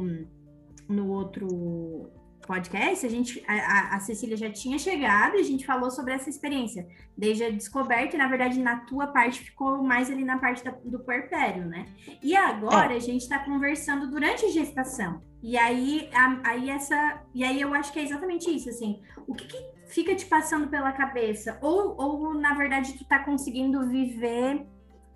[0.88, 2.10] no outro
[2.48, 6.30] podcast, a gente a, a- Cecília já tinha chegado e a gente falou sobre essa
[6.30, 6.88] experiência
[7.18, 10.72] desde a descoberta, e na verdade na tua parte ficou mais ali na parte da-
[10.84, 11.86] do puerpério, né?
[12.24, 15.22] E agora a gente está conversando durante a gestação.
[15.44, 19.34] E aí, a- aí essa, e aí eu acho que é exatamente isso, assim, o
[19.34, 21.58] que, que fica te passando pela cabeça?
[21.62, 24.66] Ou, ou na verdade tu tá conseguindo viver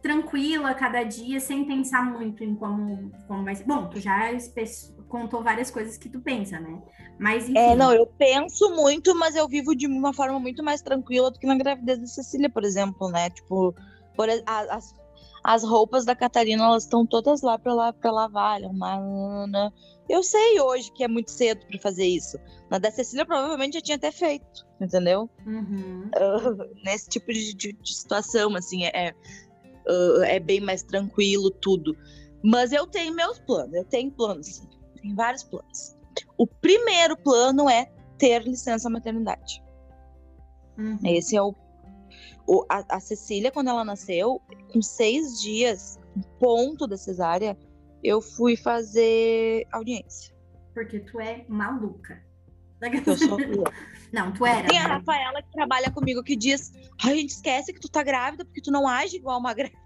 [0.01, 3.63] tranquila cada dia sem pensar muito em como, como vai ser.
[3.65, 4.30] Bom, tu já
[5.07, 6.82] contou várias coisas que tu pensa, né?
[7.19, 7.57] Mas enfim.
[7.57, 11.39] É, não, eu penso muito, mas eu vivo de uma forma muito mais tranquila do
[11.39, 13.30] que na gravidez da Cecília, por exemplo, né?
[13.30, 13.73] Tipo,
[14.15, 14.93] por, as,
[15.43, 19.71] As roupas da Catarina, elas estão todas lá para lá para lavar, é Ana.
[20.07, 22.37] Eu sei hoje que é muito cedo para fazer isso.
[22.69, 25.29] Na da Cecília provavelmente já tinha até feito, entendeu?
[25.45, 26.09] Uhum.
[26.15, 29.13] Uh, nesse tipo de, de, de, situação, assim, é,
[29.87, 31.97] uh, é bem mais tranquilo tudo.
[32.43, 34.69] Mas eu tenho meus planos, eu tenho planos, sim.
[35.01, 35.95] Tem vários planos.
[36.37, 39.63] O primeiro plano é ter licença maternidade.
[40.77, 40.99] Uhum.
[41.03, 41.55] Esse é o,
[42.47, 44.41] o a, a, Cecília, quando ela nasceu,
[44.71, 45.99] com seis dias,
[46.39, 47.57] ponto da cesárea,
[48.05, 50.33] eu fui fazer audiência.
[50.73, 52.23] Porque tu é maluca.
[53.05, 53.37] Eu sou
[54.11, 54.67] Não, tu era.
[54.67, 54.93] Tem a né?
[54.95, 56.71] Rafaela que trabalha comigo que diz:
[57.03, 59.79] a gente esquece que tu tá grávida porque tu não age igual uma grávida.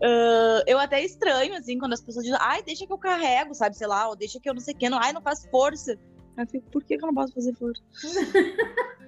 [0.00, 3.76] Uh, eu até estranho, assim, quando as pessoas dizem, ai, deixa que eu carrego, sabe,
[3.76, 5.96] sei lá, ou deixa que eu não sei o que, não, ai, não faz força.
[6.36, 7.82] Eu fico, por que, que eu não posso fazer força?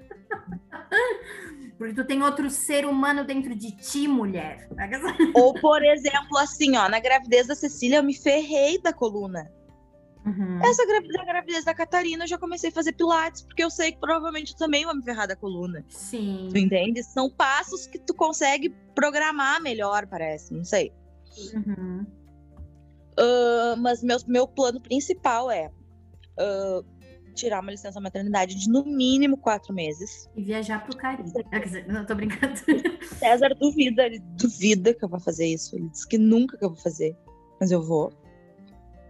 [1.78, 4.68] Porque tu tem outro ser humano dentro de ti, mulher.
[5.34, 9.50] Ou, por exemplo, assim, ó, na gravidez da Cecília, eu me ferrei da coluna.
[10.24, 10.60] Uhum.
[10.64, 13.92] Essa gravidez, da gravidez da Catarina, eu já comecei a fazer pilates, porque eu sei
[13.92, 15.84] que provavelmente eu também vou me ferrar da coluna.
[15.88, 16.48] Sim.
[16.50, 17.02] Tu entende?
[17.02, 20.92] São passos que tu consegue programar melhor, parece, não sei.
[21.54, 22.06] Uhum.
[23.18, 25.70] Uh, mas meu, meu plano principal é
[26.38, 26.84] uh,
[27.34, 30.28] tirar uma licença maternidade de no mínimo quatro meses.
[30.36, 31.30] E viajar pro Caribe.
[31.52, 32.54] Ah, quer dizer, não, tô brincando.
[33.18, 35.76] César duvida, ele duvida que eu vou fazer isso.
[35.76, 37.16] Ele diz que nunca que eu vou fazer.
[37.60, 38.12] Mas eu vou.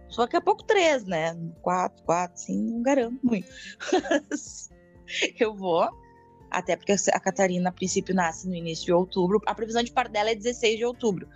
[0.09, 1.35] Só daqui a pouco três, né?
[1.61, 3.47] Quatro, quatro, sim, não garanto muito.
[5.39, 5.89] eu vou.
[6.49, 9.41] Até porque a Catarina, a princípio, nasce no início de outubro.
[9.45, 11.27] A previsão de parto dela é 16 de outubro.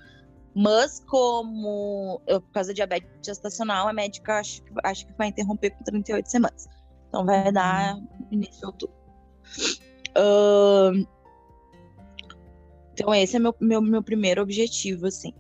[0.56, 5.72] Mas como eu, por causa da diabetes gestacional, a médica acho, acho que vai interromper
[5.72, 6.68] com 38 semanas.
[7.10, 8.96] Então vai dar no início de outubro.
[10.18, 11.08] Uh,
[12.94, 15.34] então esse é meu, meu, meu primeiro objetivo, assim.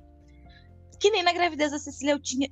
[0.99, 2.49] Que nem na gravidez da Cecília eu tinha.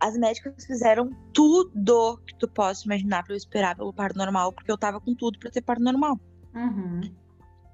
[0.00, 4.70] As médicas fizeram tudo que tu possa imaginar para eu esperar pelo parto normal, porque
[4.70, 6.18] eu tava com tudo para ter parto normal.
[6.54, 7.00] Uhum.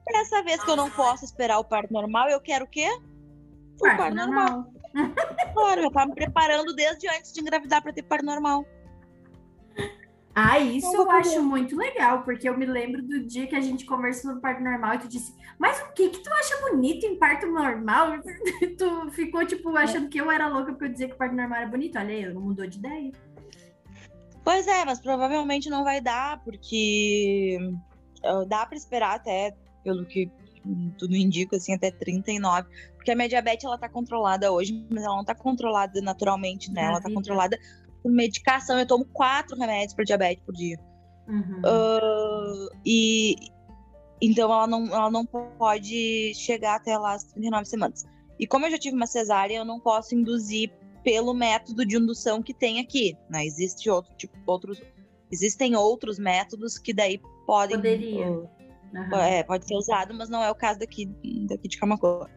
[0.07, 2.89] Dessa vez que eu não posso esperar o parto normal, eu quero o quê?
[3.77, 4.67] O parto, parto normal.
[4.95, 5.15] normal.
[5.53, 8.65] claro, eu tava me preparando desde antes de engravidar para ter parto normal.
[10.35, 13.87] Ah, isso eu acho muito legal, porque eu me lembro do dia que a gente
[13.87, 17.17] conversou no parto normal e tu disse, mas o que que tu acha bonito em
[17.17, 18.15] parto normal?
[18.77, 21.71] tu ficou, tipo, achando que eu era louca porque eu dizia que parto normal era
[21.71, 21.97] bonito.
[21.99, 23.13] Olha aí, eu não mudou de ideia.
[24.43, 27.57] Pois é, mas provavelmente não vai dar, porque
[28.49, 29.55] dá para esperar até,
[29.85, 30.31] pelo que
[30.99, 32.69] tudo indica, assim, até 39.
[32.97, 36.85] Porque a minha diabetes, ela tá controlada hoje, mas ela não tá controlada naturalmente, né?
[36.85, 37.59] ela tá controlada
[38.05, 38.79] por medicação.
[38.79, 40.79] Eu tomo quatro remédios para diabetes por dia.
[41.27, 41.61] Uhum.
[41.61, 43.35] Uh, e
[44.21, 48.05] então ela não, ela não pode chegar até lá as 39 semanas.
[48.39, 50.71] E como eu já tive uma cesárea, eu não posso induzir
[51.03, 53.17] pelo método de indução que tem aqui.
[53.31, 53.47] Né?
[53.47, 54.83] Existe outro tipo, outros,
[55.33, 57.77] existem outros métodos que daí podem.
[57.77, 58.31] Poderia.
[58.31, 58.49] Uh,
[58.93, 59.17] uhum.
[59.17, 61.07] é, pode ser usado, mas não é o caso daqui,
[61.49, 62.31] daqui de Camacoa.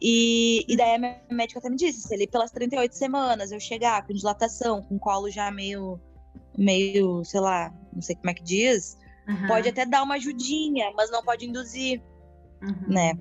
[0.00, 3.60] E, e daí a minha médica até me disse, se ele pelas 38 semanas eu
[3.60, 5.98] chegar com dilatação, com colo já meio,
[6.56, 8.96] meio, sei lá, não sei como é que diz,
[9.28, 9.46] uhum.
[9.46, 12.02] pode até dar uma ajudinha, mas não pode induzir,
[12.62, 12.92] uhum.
[12.92, 13.12] né?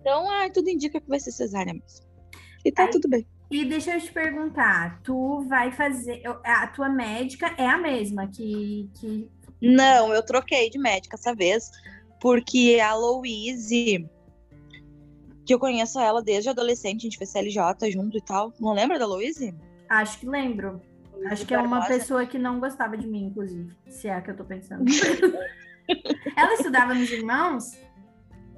[0.00, 2.06] Então, ah, tudo indica que vai ser cesárea mesmo.
[2.64, 3.26] E tá Aí, tudo bem.
[3.50, 8.88] E deixa eu te perguntar, tu vai fazer, a tua médica é a mesma que,
[8.98, 9.28] que...
[9.60, 11.70] Não, eu troquei de médica essa vez,
[12.20, 14.08] porque a Louise
[15.52, 18.54] que eu conheço ela desde adolescente, a gente fez CLJ junto e tal.
[18.58, 19.54] Não lembra da Louise?
[19.86, 20.80] Acho que lembro.
[21.26, 23.70] Acho que é uma pessoa que não gostava de mim, inclusive.
[23.86, 24.84] Se é a que eu tô pensando.
[26.34, 27.78] ela estudava nos irmãos?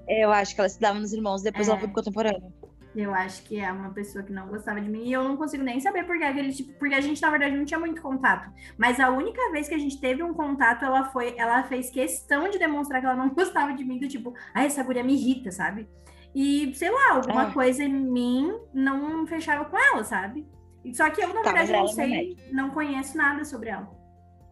[0.09, 1.73] Eu acho que ela estudava nos irmãos, depois é.
[1.73, 2.53] ela foi pro contemporâneo.
[2.95, 5.65] Eu acho que é uma pessoa que não gostava de mim e eu não consigo
[5.65, 8.49] nem saber porque aquele tipo, porque a gente na verdade não tinha muito contato.
[8.79, 12.49] Mas a única vez que a gente teve um contato, ela foi, ela fez questão
[12.49, 15.51] de demonstrar que ela não gostava de mim do tipo, ah, essa guria me irrita,
[15.51, 15.89] sabe?
[16.35, 17.53] E, sei lá, alguma é.
[17.53, 20.47] coisa em mim não fechava com ela, sabe?
[20.93, 23.89] Só que eu, na tá, verdade, não sei, não conheço nada sobre ela.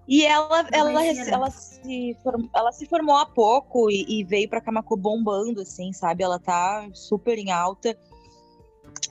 [0.09, 4.61] E ela, ela, ela, se formou, ela se formou há pouco e, e veio pra
[4.61, 6.22] Camacu bombando, assim, sabe?
[6.22, 7.97] Ela tá super em alta.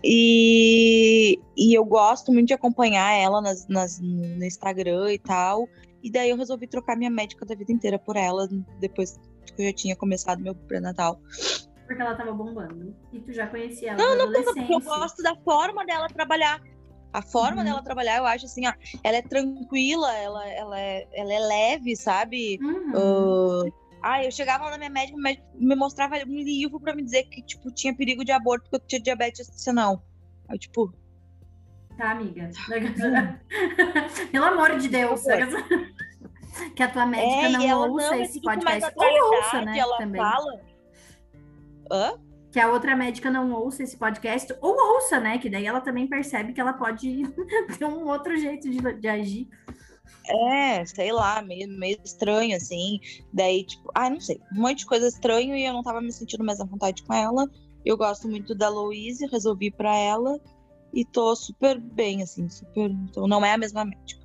[0.04, 5.68] E, e eu gosto muito de acompanhar ela nas, nas, no Instagram e tal.
[6.04, 8.48] E daí eu resolvi trocar minha médica da vida inteira por ela,
[8.80, 9.20] depois
[9.56, 11.20] que eu já tinha começado meu pré-natal
[11.92, 12.96] porque ela tava bombando.
[13.12, 16.62] E tu já conhecia ela Não, não, não, porque eu gosto da forma dela trabalhar.
[17.14, 17.64] A forma uhum.
[17.66, 18.74] dela trabalhar, eu acho assim, ó,
[19.04, 22.58] ela é tranquila, ela, ela, é, ela é leve, sabe?
[22.62, 23.66] Uhum.
[23.66, 25.18] Uh, Ah, eu chegava lá na minha médica,
[25.54, 28.88] me mostrava um livro pra me dizer que, tipo, tinha perigo de aborto porque eu
[28.88, 30.02] tinha diabetes gestacional.
[30.48, 30.94] Aí, tipo.
[31.98, 32.50] Tá, amiga.
[34.32, 35.22] Pelo amor de Deus.
[36.76, 38.92] que a tua médica é, não ouça esse podcast.
[38.96, 39.78] Ou ouça, né?
[39.78, 40.22] Ela também.
[40.22, 40.71] fala.
[41.92, 42.14] Hã?
[42.52, 45.38] Que a outra médica não ouça esse podcast, ou ouça, né?
[45.38, 47.24] Que daí ela também percebe que ela pode
[47.78, 49.50] ter um outro jeito de, de agir.
[50.28, 53.00] É, sei lá, meio, meio estranho, assim.
[53.34, 56.12] Daí, tipo, ah, não sei, um monte de coisa estranho e eu não tava me
[56.12, 57.50] sentindo mais à vontade com ela.
[57.86, 60.40] Eu gosto muito da Louise, resolvi pra ela
[60.94, 62.90] e tô super bem, assim, super.
[62.90, 64.22] Então, não é a mesma médica.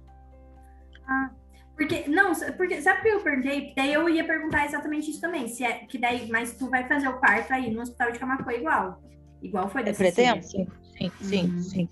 [1.09, 1.31] Ah,
[1.77, 3.73] porque, não, porque, sabe o que eu perguntei?
[3.77, 7.09] Daí eu ia perguntar exatamente isso também, se é, que daí, mas tu vai fazer
[7.09, 9.03] o parto aí no hospital de Camacuã igual,
[9.43, 10.67] igual foi da é, Pretendo, sim,
[10.97, 11.63] sim, sim, uhum.
[11.63, 11.89] sim.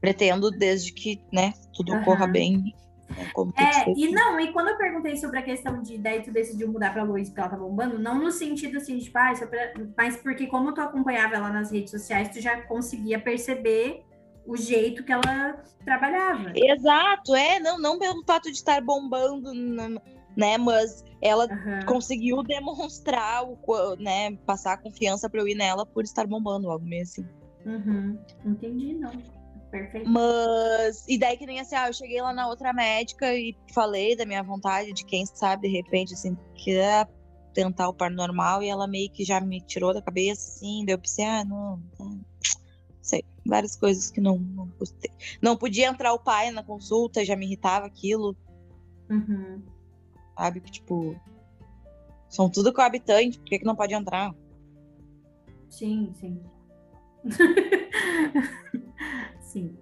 [0.00, 2.04] Pretendo desde que, né, tudo uhum.
[2.04, 2.72] corra bem
[3.56, 6.92] é, e não, e quando eu perguntei sobre a questão de daí tu decidiu mudar
[6.92, 9.74] pra Luiz porque ela tá bombando, não no sentido assim, de tipo, ah, pra...
[9.96, 14.02] mas porque como tu acompanhava ela nas redes sociais, tu já conseguia perceber
[14.46, 16.52] o jeito que ela trabalhava.
[16.54, 19.52] Exato, é, não, não pelo fato de estar bombando,
[20.36, 21.86] né, mas ela uhum.
[21.86, 23.56] conseguiu demonstrar, o,
[23.98, 27.26] né, passar a confiança pra eu ir nela por estar bombando, algo meio assim.
[27.64, 28.18] Uhum.
[28.44, 29.12] Entendi, não.
[29.70, 30.08] Perfeito.
[30.08, 34.14] Mas, e daí que nem assim, ah, eu cheguei lá na outra médica e falei
[34.14, 37.08] da minha vontade de quem sabe, de repente, assim, querer
[37.52, 40.96] tentar o par normal e ela meio que já me tirou da cabeça, assim, deu
[40.96, 42.20] pra pensei, ah, não, não,
[43.04, 45.10] sei, várias coisas que não, não gostei.
[45.42, 48.34] Não podia entrar o pai na consulta, já me irritava aquilo.
[49.10, 49.62] Uhum.
[50.36, 51.14] Sabe, que tipo,
[52.30, 54.34] são tudo coabitantes, por que, que não pode entrar?
[55.68, 56.40] Sim, sim.
[59.40, 59.76] Sim,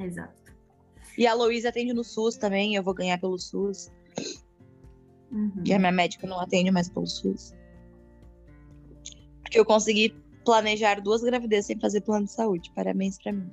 [0.00, 0.42] exato.
[1.16, 3.92] E a Louise atende no SUS também, eu vou ganhar pelo SUS.
[5.30, 5.62] Uhum.
[5.64, 7.54] E a minha médica não atende mais pelo SUS.
[9.42, 12.72] Porque eu consegui planejar duas gravidezes sem fazer plano de saúde.
[12.74, 13.50] Parabéns pra mim.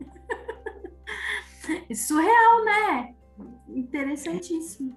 [1.94, 3.14] Surreal, né?
[3.68, 4.96] Interessantíssimo.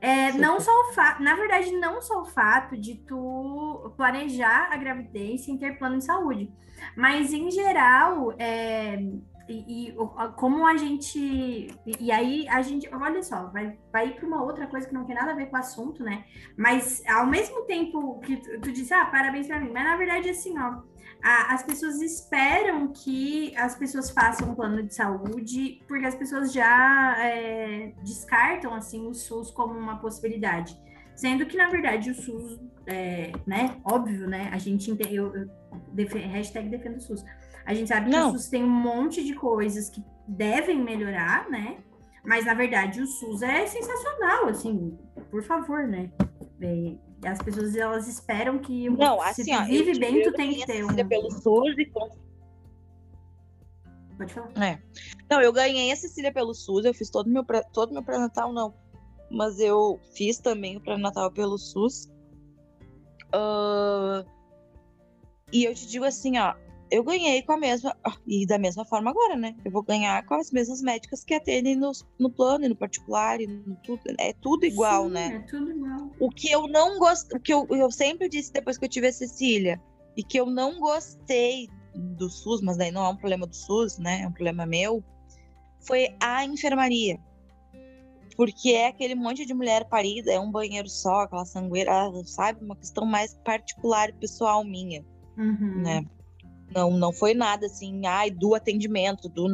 [0.00, 4.76] É, não só o fato, na verdade, não só o fato de tu planejar a
[4.76, 6.52] gravidez sem ter plano de saúde,
[6.94, 8.98] mas em geral, é,
[9.48, 9.94] e,
[10.36, 11.68] como a gente.
[12.00, 12.88] E, aí a gente.
[12.94, 15.56] Olha só, vai, vai para uma outra coisa que não tem nada a ver com
[15.56, 16.24] o assunto, né?
[16.56, 20.30] Mas ao mesmo tempo que tu, tu disse, ah, parabéns para mim, mas na verdade,
[20.30, 20.82] assim, ó
[21.24, 26.52] a, as pessoas esperam que as pessoas façam um plano de saúde, porque as pessoas
[26.52, 30.78] já é, descartam assim o SUS como uma possibilidade.
[31.16, 35.48] Sendo que, na verdade, o SUS, é, né, óbvio, né, a gente eu, eu
[35.92, 37.24] defendo, hashtag defendo o SUS.
[37.66, 38.30] A gente sabe Não.
[38.30, 41.78] que o SUS tem um monte de coisas que devem melhorar, né,
[42.24, 44.98] mas, na verdade, o SUS é sensacional, assim,
[45.30, 46.10] por favor, né,
[46.60, 46.94] é,
[47.28, 50.84] as pessoas elas esperam que não, assim, se ó, vive bem, tu tem que ter
[50.84, 50.94] um.
[51.08, 51.90] Pelo SUS e
[54.16, 54.50] Pode falar.
[54.62, 54.78] É.
[55.28, 58.74] Não, eu ganhei a Cecília pelo SUS, eu fiz todo meu todo meu pré-natal não,
[59.30, 62.06] mas eu fiz também o pré-natal pelo SUS.
[63.34, 64.24] Uh,
[65.52, 66.54] e eu te digo assim, ó,
[66.90, 67.96] eu ganhei com a mesma.
[68.26, 69.54] E da mesma forma agora, né?
[69.64, 73.40] Eu vou ganhar com as mesmas médicas que atendem no, no plano e no particular,
[73.40, 74.02] e no tudo.
[74.18, 75.26] É tudo igual, Sim, né?
[75.36, 76.10] É tudo igual.
[76.20, 77.36] O que eu não gosto.
[77.36, 79.80] O que eu, eu sempre disse depois que eu tive a Cecília,
[80.16, 83.98] e que eu não gostei do SUS, mas daí não é um problema do SUS,
[83.98, 84.22] né?
[84.22, 85.02] É um problema meu,
[85.80, 87.18] foi a enfermaria.
[88.36, 92.64] Porque é aquele monte de mulher parida, é um banheiro só, aquela sangueira, sabe?
[92.64, 95.04] Uma questão mais particular e pessoal minha,
[95.38, 95.82] uhum.
[95.82, 96.04] né?
[96.74, 99.46] Não, não foi nada assim, ai, do atendimento, do,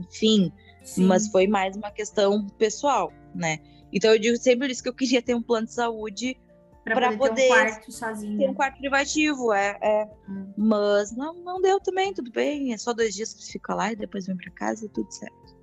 [0.00, 0.52] enfim,
[0.82, 1.04] Sim.
[1.04, 3.58] mas foi mais uma questão pessoal, né?
[3.92, 6.36] Então eu digo sempre isso que eu queria ter um plano de saúde
[6.84, 8.38] para poder, ter um quarto sozinho.
[8.38, 9.78] Ter um quarto privativo, é.
[9.80, 10.10] é.
[10.28, 10.52] Hum.
[10.56, 12.72] Mas não, não deu também, tudo bem.
[12.72, 15.56] É só dois dias que você fica lá e depois vem para casa, tudo certo.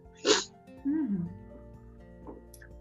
[0.86, 1.28] Uhum.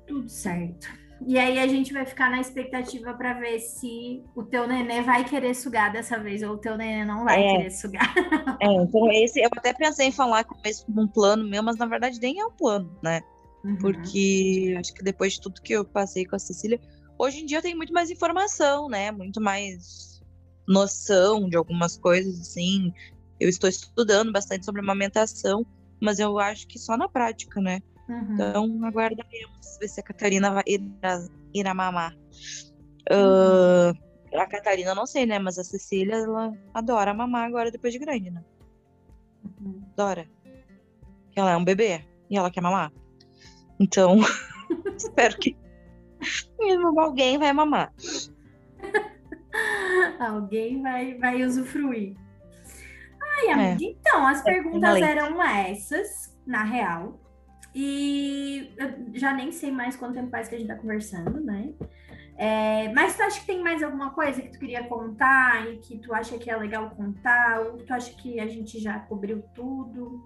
[0.07, 0.89] Tudo certo.
[1.27, 5.25] E aí a gente vai ficar na expectativa para ver se o teu nenê vai
[5.25, 7.57] querer sugar dessa vez ou o teu nenê não vai é.
[7.57, 8.15] querer sugar.
[8.61, 10.57] É, então esse eu até pensei em falar com
[10.89, 13.21] um plano meu, mas na verdade nem é um plano, né?
[13.65, 13.77] Uhum.
[13.79, 16.81] Porque acho que depois de tudo que eu passei com a Cecília,
[17.19, 19.11] hoje em dia eu tenho muito mais informação, né?
[19.11, 20.21] Muito mais
[20.67, 22.93] noção de algumas coisas, assim.
[23.41, 25.65] Eu estou estudando bastante sobre amamentação,
[26.01, 27.81] mas eu acho que só na prática, né?
[28.09, 28.35] Uhum.
[28.35, 30.83] Então, aguardaremos ver se a Catarina vai ir,
[31.55, 32.17] irá mamar.
[33.11, 33.97] Uh,
[34.39, 35.39] a Catarina, não sei, né?
[35.39, 38.43] Mas a Cecília, ela adora mamar agora depois de grande, né?
[39.61, 39.83] Uhum.
[39.93, 40.29] Adora.
[41.37, 42.93] Ela é um bebê e ela quer mamar.
[43.79, 44.19] Então,
[44.97, 45.57] espero que
[46.99, 47.93] Alguém vai mamar.
[50.21, 52.17] Alguém vai, vai usufruir.
[53.21, 53.89] Ai, amiga, é.
[53.89, 57.21] então, as é, perguntas eram essas, na real.
[57.75, 61.73] E eu já nem sei mais quanto tempo faz que a gente tá conversando, né?
[62.37, 65.99] É, mas tu acha que tem mais alguma coisa que tu queria contar e que
[65.99, 67.61] tu acha que é legal contar?
[67.61, 70.23] Ou tu acha que a gente já cobriu tudo?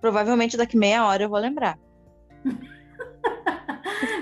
[0.00, 1.78] Provavelmente daqui meia hora eu vou lembrar.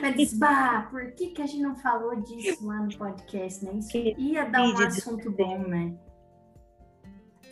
[0.01, 3.73] Mas diz, bah, por que, que a gente não falou disso lá no podcast, né?
[3.75, 5.95] Isso ia dar um assunto bom, né?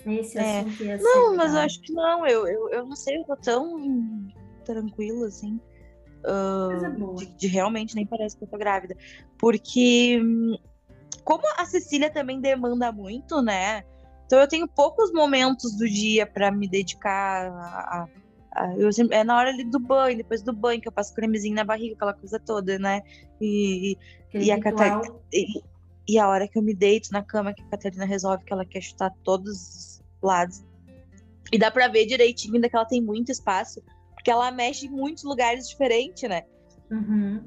[0.06, 0.60] Esse é.
[0.60, 1.04] assunto ia ser.
[1.04, 2.26] Não, mas eu acho que não.
[2.26, 4.28] Eu, eu, eu não sei, eu tô tão
[4.66, 5.60] tranquilo assim.
[6.24, 8.96] Uh, de, de, realmente nem parece que eu tô grávida.
[9.38, 10.20] Porque,
[11.24, 13.84] como a Cecília também demanda muito, né?
[14.26, 18.08] Então eu tenho poucos momentos do dia para me dedicar a,
[18.52, 21.54] a, eu é na hora ali do banho, depois do banho, que eu passo cremezinho
[21.54, 23.02] na barriga, aquela coisa toda, né?
[23.40, 23.96] E,
[24.34, 25.14] e a Catarina.
[25.32, 25.62] E,
[26.08, 28.64] e, a hora que eu me deito na cama, que a Catarina resolve que ela
[28.64, 30.64] quer chutar todos os lados.
[31.52, 33.82] E dá pra ver direitinho ainda que ela tem muito espaço,
[34.26, 36.42] porque ela mexe em muitos lugares diferentes, né?
[36.90, 37.44] Uhum.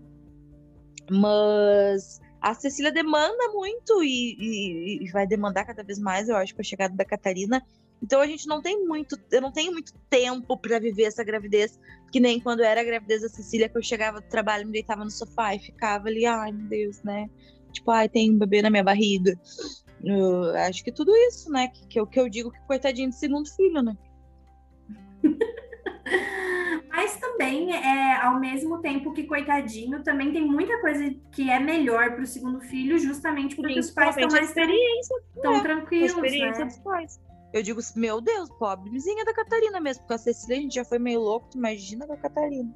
[1.11, 6.55] Mas a Cecília demanda muito e, e, e, vai demandar cada vez mais, eu acho,
[6.55, 7.61] com a chegada da Catarina.
[8.01, 11.77] Então a gente não tem muito, eu não tenho muito tempo para viver essa gravidez,
[12.13, 15.03] que nem quando era a gravidez da Cecília, que eu chegava do trabalho, me deitava
[15.03, 17.29] no sofá e ficava ali, ai meu Deus, né?
[17.73, 19.37] Tipo, ai, tem um bebê na minha barriga.
[20.01, 21.67] Eu acho que tudo isso, né?
[21.67, 23.97] Que, que, eu, que eu digo que coitadinho de segundo filho, né?
[27.09, 32.11] Mas também, é, ao mesmo tempo que coitadinho, também tem muita coisa que é melhor
[32.11, 35.61] para o segundo filho, justamente porque os pais estão mais experiência, tão né?
[35.61, 36.11] tranquilos.
[36.11, 36.65] Experiência né?
[36.65, 37.19] dos pais.
[37.51, 40.99] Eu digo, meu Deus, pobrezinha da Catarina mesmo, porque a Cecília a gente já foi
[40.99, 42.71] meio louco, imagina da Catarina.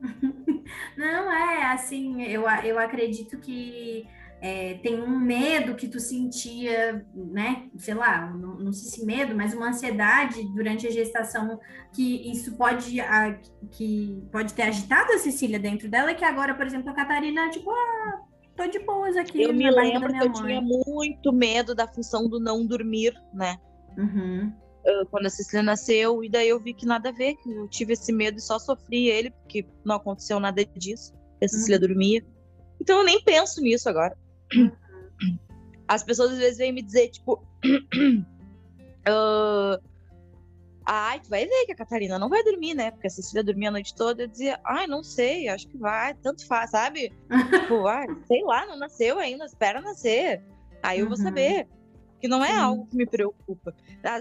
[0.96, 4.08] Não, é assim, eu, eu acredito que
[4.44, 7.70] é, tem um medo que tu sentia, né?
[7.78, 11.58] Sei lá, não, não sei se medo, mas uma ansiedade durante a gestação
[11.94, 13.40] que isso pode, a,
[13.70, 17.70] que pode ter agitado a Cecília dentro dela, que agora, por exemplo, a Catarina, tipo,
[17.70, 18.20] ah,
[18.54, 19.44] tô de boas aqui.
[19.44, 23.56] Eu me lembro que eu tinha muito medo da função do não dormir, né?
[23.96, 24.52] Uhum.
[25.10, 27.94] Quando a Cecília nasceu, e daí eu vi que nada a ver, que eu tive
[27.94, 31.14] esse medo e só sofri ele, porque não aconteceu nada disso.
[31.42, 31.86] A Cecília uhum.
[31.88, 32.22] dormia.
[32.78, 34.14] Então eu nem penso nisso agora.
[35.86, 37.44] As pessoas às vezes vêm me dizer, tipo.
[39.06, 39.78] uh,
[40.86, 42.90] ai, tu vai ver que a Catarina não vai dormir, né?
[42.90, 44.22] Porque a Cecília dormia a noite toda.
[44.22, 47.12] Eu dizia, ai, não sei, acho que vai, tanto faz, sabe?
[47.60, 50.42] tipo, ai, sei lá, não nasceu ainda, espera nascer.
[50.82, 51.22] Aí eu vou uhum.
[51.22, 51.68] saber.
[52.20, 52.58] Que não é Sim.
[52.58, 53.74] algo que me preocupa.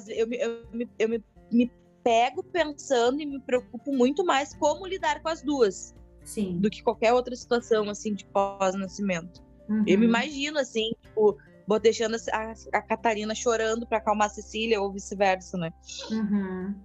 [0.10, 1.72] Eu, eu, eu, me, eu me, me
[2.04, 5.96] pego pensando e me preocupo muito mais como lidar com as duas.
[6.24, 6.58] Sim.
[6.60, 9.42] Do que qualquer outra situação, assim, de pós-nascimento.
[9.70, 9.84] Uhum.
[9.88, 10.12] Eu me uhum.
[10.12, 11.38] imagino, assim, tipo,
[11.82, 15.72] deixando a, a Catarina chorando para acalmar a Cecília ou vice-versa, né?
[16.12, 16.76] Uhum.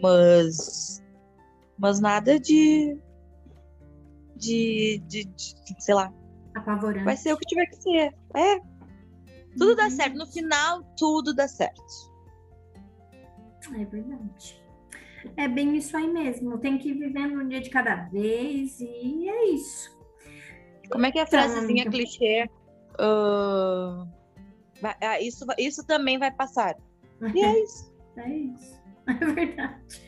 [0.00, 1.02] Mas.
[1.78, 2.96] Mas nada de,
[4.36, 5.24] de, de.
[5.24, 6.12] de, sei lá.
[6.54, 7.04] Apavorante.
[7.04, 8.14] Vai ser o que tiver que ser.
[8.36, 8.60] É.
[9.58, 9.76] Tudo uhum.
[9.76, 10.16] dá certo.
[10.16, 11.82] No final, tudo dá certo.
[13.74, 14.62] É verdade.
[15.36, 16.58] É bem isso aí mesmo.
[16.58, 19.93] Tem que ir vivendo um dia de cada vez e é isso.
[20.90, 22.48] Como é que é a frasezinha clichê?
[22.94, 24.06] Uh,
[24.80, 26.76] vai, ah, isso, isso também vai passar.
[27.34, 27.94] E é isso.
[28.16, 28.80] É isso.
[29.06, 30.00] É verdade.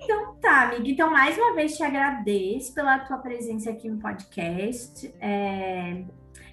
[0.00, 0.88] Então tá, amiga.
[0.88, 5.14] Então, mais uma vez te agradeço pela tua presença aqui no podcast.
[5.20, 6.02] É,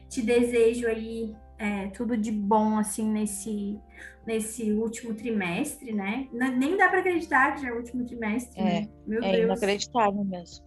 [0.09, 3.79] te desejo aí é, tudo de bom, assim, nesse,
[4.27, 6.27] nesse último trimestre, né?
[6.31, 8.89] Nem dá para acreditar que já é o último trimestre, é, né?
[9.07, 9.43] Meu é Deus.
[9.45, 10.65] inacreditável mesmo.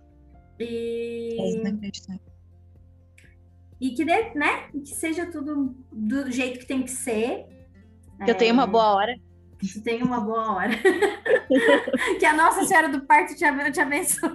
[0.58, 1.36] E...
[1.38, 2.31] É inacreditável
[3.82, 7.46] e que, dê, né, que seja tudo do jeito que tem que ser.
[8.24, 8.32] Que é...
[8.32, 9.16] eu tenha uma boa hora.
[9.58, 10.70] Que tu tenha uma boa hora.
[12.20, 13.40] que a Nossa Senhora do Parto te,
[13.72, 14.30] te abençoe.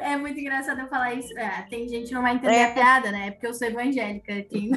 [0.00, 1.38] é muito engraçado eu falar isso.
[1.38, 2.64] É, tem gente que não vai entender é.
[2.64, 3.32] a piada, né?
[3.32, 4.32] Porque eu sou evangélica.
[4.32, 4.70] Aqui,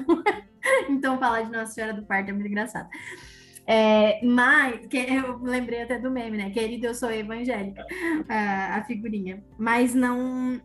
[0.90, 2.90] então, falar de Nossa Senhora do Parto é muito engraçado.
[3.68, 6.50] É, mas, que eu lembrei até do meme, né?
[6.52, 7.84] Querida, eu sou evangélica,
[8.30, 9.44] a, a figurinha.
[9.58, 10.62] Mas não.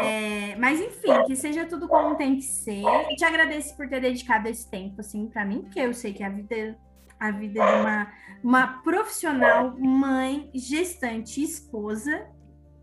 [0.00, 2.82] É, mas enfim, que seja tudo como tem que ser.
[3.10, 6.22] E te agradeço por ter dedicado esse tempo, assim, para mim, porque eu sei que
[6.22, 6.76] a vida,
[7.18, 12.26] a vida de uma, uma profissional, mãe, gestante, esposa,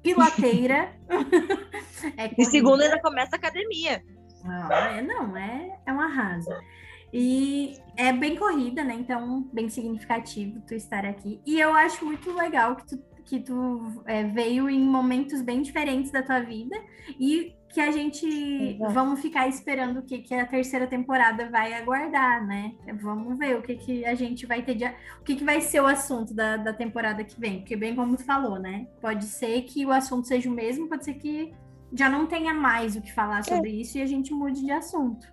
[0.01, 0.93] piloteira.
[2.17, 4.01] é e segundo, ainda começa a academia.
[4.45, 6.49] Ah, é, não, é, é um arraso.
[7.11, 8.95] E é bem corrida, né?
[8.95, 11.41] Então, bem significativo tu estar aqui.
[11.45, 16.11] E eu acho muito legal que tu, que tu é, veio em momentos bem diferentes
[16.11, 16.75] da tua vida
[17.19, 18.93] e que a gente Exato.
[18.93, 22.73] vamos ficar esperando o que, que a terceira temporada vai aguardar, né?
[23.01, 25.81] Vamos ver o que, que a gente vai ter de, o que, que vai ser
[25.81, 28.87] o assunto da, da temporada que vem, porque bem como tu falou, né?
[29.01, 31.53] Pode ser que o assunto seja o mesmo, pode ser que
[31.93, 33.73] já não tenha mais o que falar sobre é.
[33.73, 35.27] isso e a gente mude de assunto.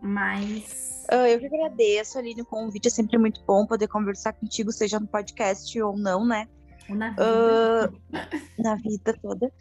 [0.00, 1.04] Mas.
[1.10, 4.98] Uh, eu que agradeço, Aline, o convite é sempre muito bom poder conversar contigo, seja
[4.98, 6.48] no podcast ou não, né?
[6.88, 7.92] Ou na vida.
[7.92, 9.52] Uh, na vida toda.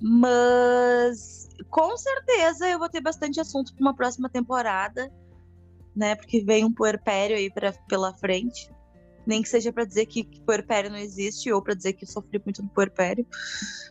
[0.00, 5.10] Mas com certeza eu vou ter bastante assunto para uma próxima temporada,
[5.94, 6.14] né?
[6.14, 8.70] Porque vem um puerpério aí pra, pela frente.
[9.26, 12.40] Nem que seja para dizer que, que puerpério não existe ou para dizer que sofri
[12.44, 13.26] muito no puerpério,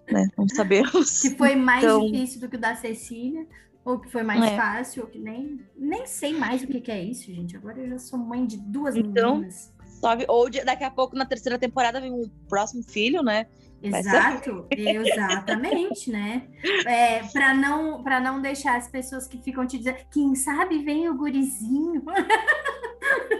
[0.10, 0.28] né?
[0.38, 1.20] Não sabemos.
[1.22, 2.06] que foi mais então...
[2.06, 3.46] difícil do que o da Cecília,
[3.86, 4.58] ou que foi mais é.
[4.58, 7.56] fácil, ou que nem nem sei mais o que, que é isso, gente.
[7.56, 9.72] Agora eu já sou mãe de duas então, meninas.
[10.00, 13.46] Sobe, ou daqui a pouco na terceira temporada vem um próximo filho, né?
[13.82, 16.48] Exato, exatamente, né?
[16.88, 21.08] É, para não para não deixar as pessoas que ficam te dizendo, quem sabe vem
[21.08, 22.04] o gurizinho.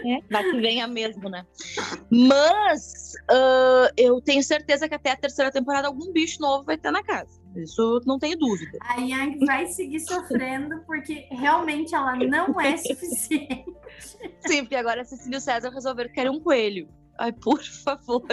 [0.06, 1.44] É, vai que venha mesmo, né?
[2.08, 6.92] Mas uh, eu tenho certeza que até a terceira temporada algum bicho novo vai ter
[6.92, 7.40] na casa.
[7.62, 8.78] Isso não tenho dúvida.
[8.80, 13.66] A Yang vai seguir sofrendo porque realmente ela não é suficiente.
[14.46, 16.88] Sim, porque agora a Cecília e o César resolveram que querem um coelho.
[17.18, 18.26] Ai, por favor.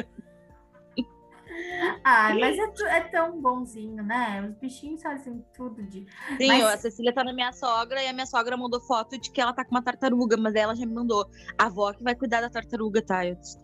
[2.04, 4.46] Ah, mas é, é, tão bonzinho, né?
[4.48, 6.06] Os bichinhos fazem tudo de.
[6.38, 6.64] Sim, mas...
[6.64, 9.54] a Cecília tá na minha sogra e a minha sogra mandou foto de que ela
[9.54, 11.30] tá com uma tartaruga, mas ela já me mandou.
[11.58, 13.26] A avó que vai cuidar da tartaruga, tá?
[13.26, 13.58] Eu disse,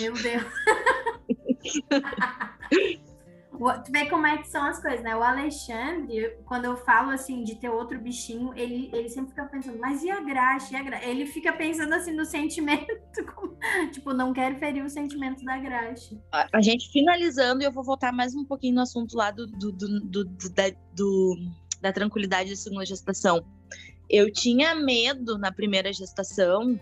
[0.00, 0.44] Meu Deus.
[3.84, 5.16] Tu vê como é que são as coisas, né?
[5.16, 9.78] O Alexandre, quando eu falo assim de ter outro bichinho, ele, ele sempre fica pensando,
[9.80, 10.74] mas e a graxa?
[10.74, 11.04] E a graxa?
[11.04, 12.86] Ele fica pensando assim no sentimento,
[13.34, 13.58] como,
[13.90, 16.16] tipo, não quero ferir o sentimento da graxa.
[16.32, 20.00] A, gente finalizando, eu vou voltar mais um pouquinho no assunto lá do, do, do,
[20.00, 20.64] do, do da,
[21.80, 23.44] da tranquilidade da segunda gestação.
[24.08, 26.78] Eu tinha medo na primeira gestação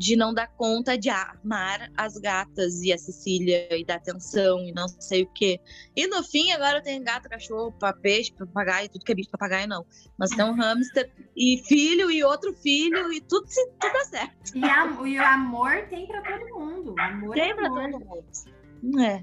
[0.00, 4.72] de não dar conta de amar as gatas e a Cecília e dar atenção e
[4.72, 5.60] não sei o quê.
[5.94, 7.70] E no fim, agora eu tenho gato, cachorro,
[8.00, 9.84] peixe, papagaio, tudo que é bicho, papagaio não.
[10.18, 14.56] Mas tem um hamster e filho e outro filho e tudo, tudo dá certo.
[14.56, 16.94] E, a, e o amor tem para todo mundo.
[16.98, 19.02] Amor tem é para todo mundo.
[19.02, 19.22] É.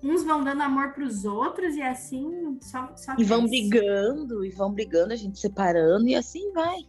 [0.00, 4.50] Uns vão dando amor para os outros e assim só, só E vão brigando, e
[4.50, 6.86] vão brigando, a gente separando, e assim vai.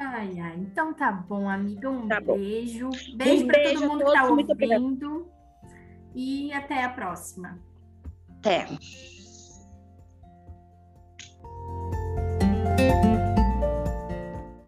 [0.00, 0.56] Ai, ai.
[0.56, 1.90] Então tá bom, amiga.
[1.90, 2.88] Um tá beijo.
[3.16, 5.30] Beijo, um pra todo mundo que tá ouvindo.
[6.14, 7.58] E até a próxima.
[8.38, 8.66] Até.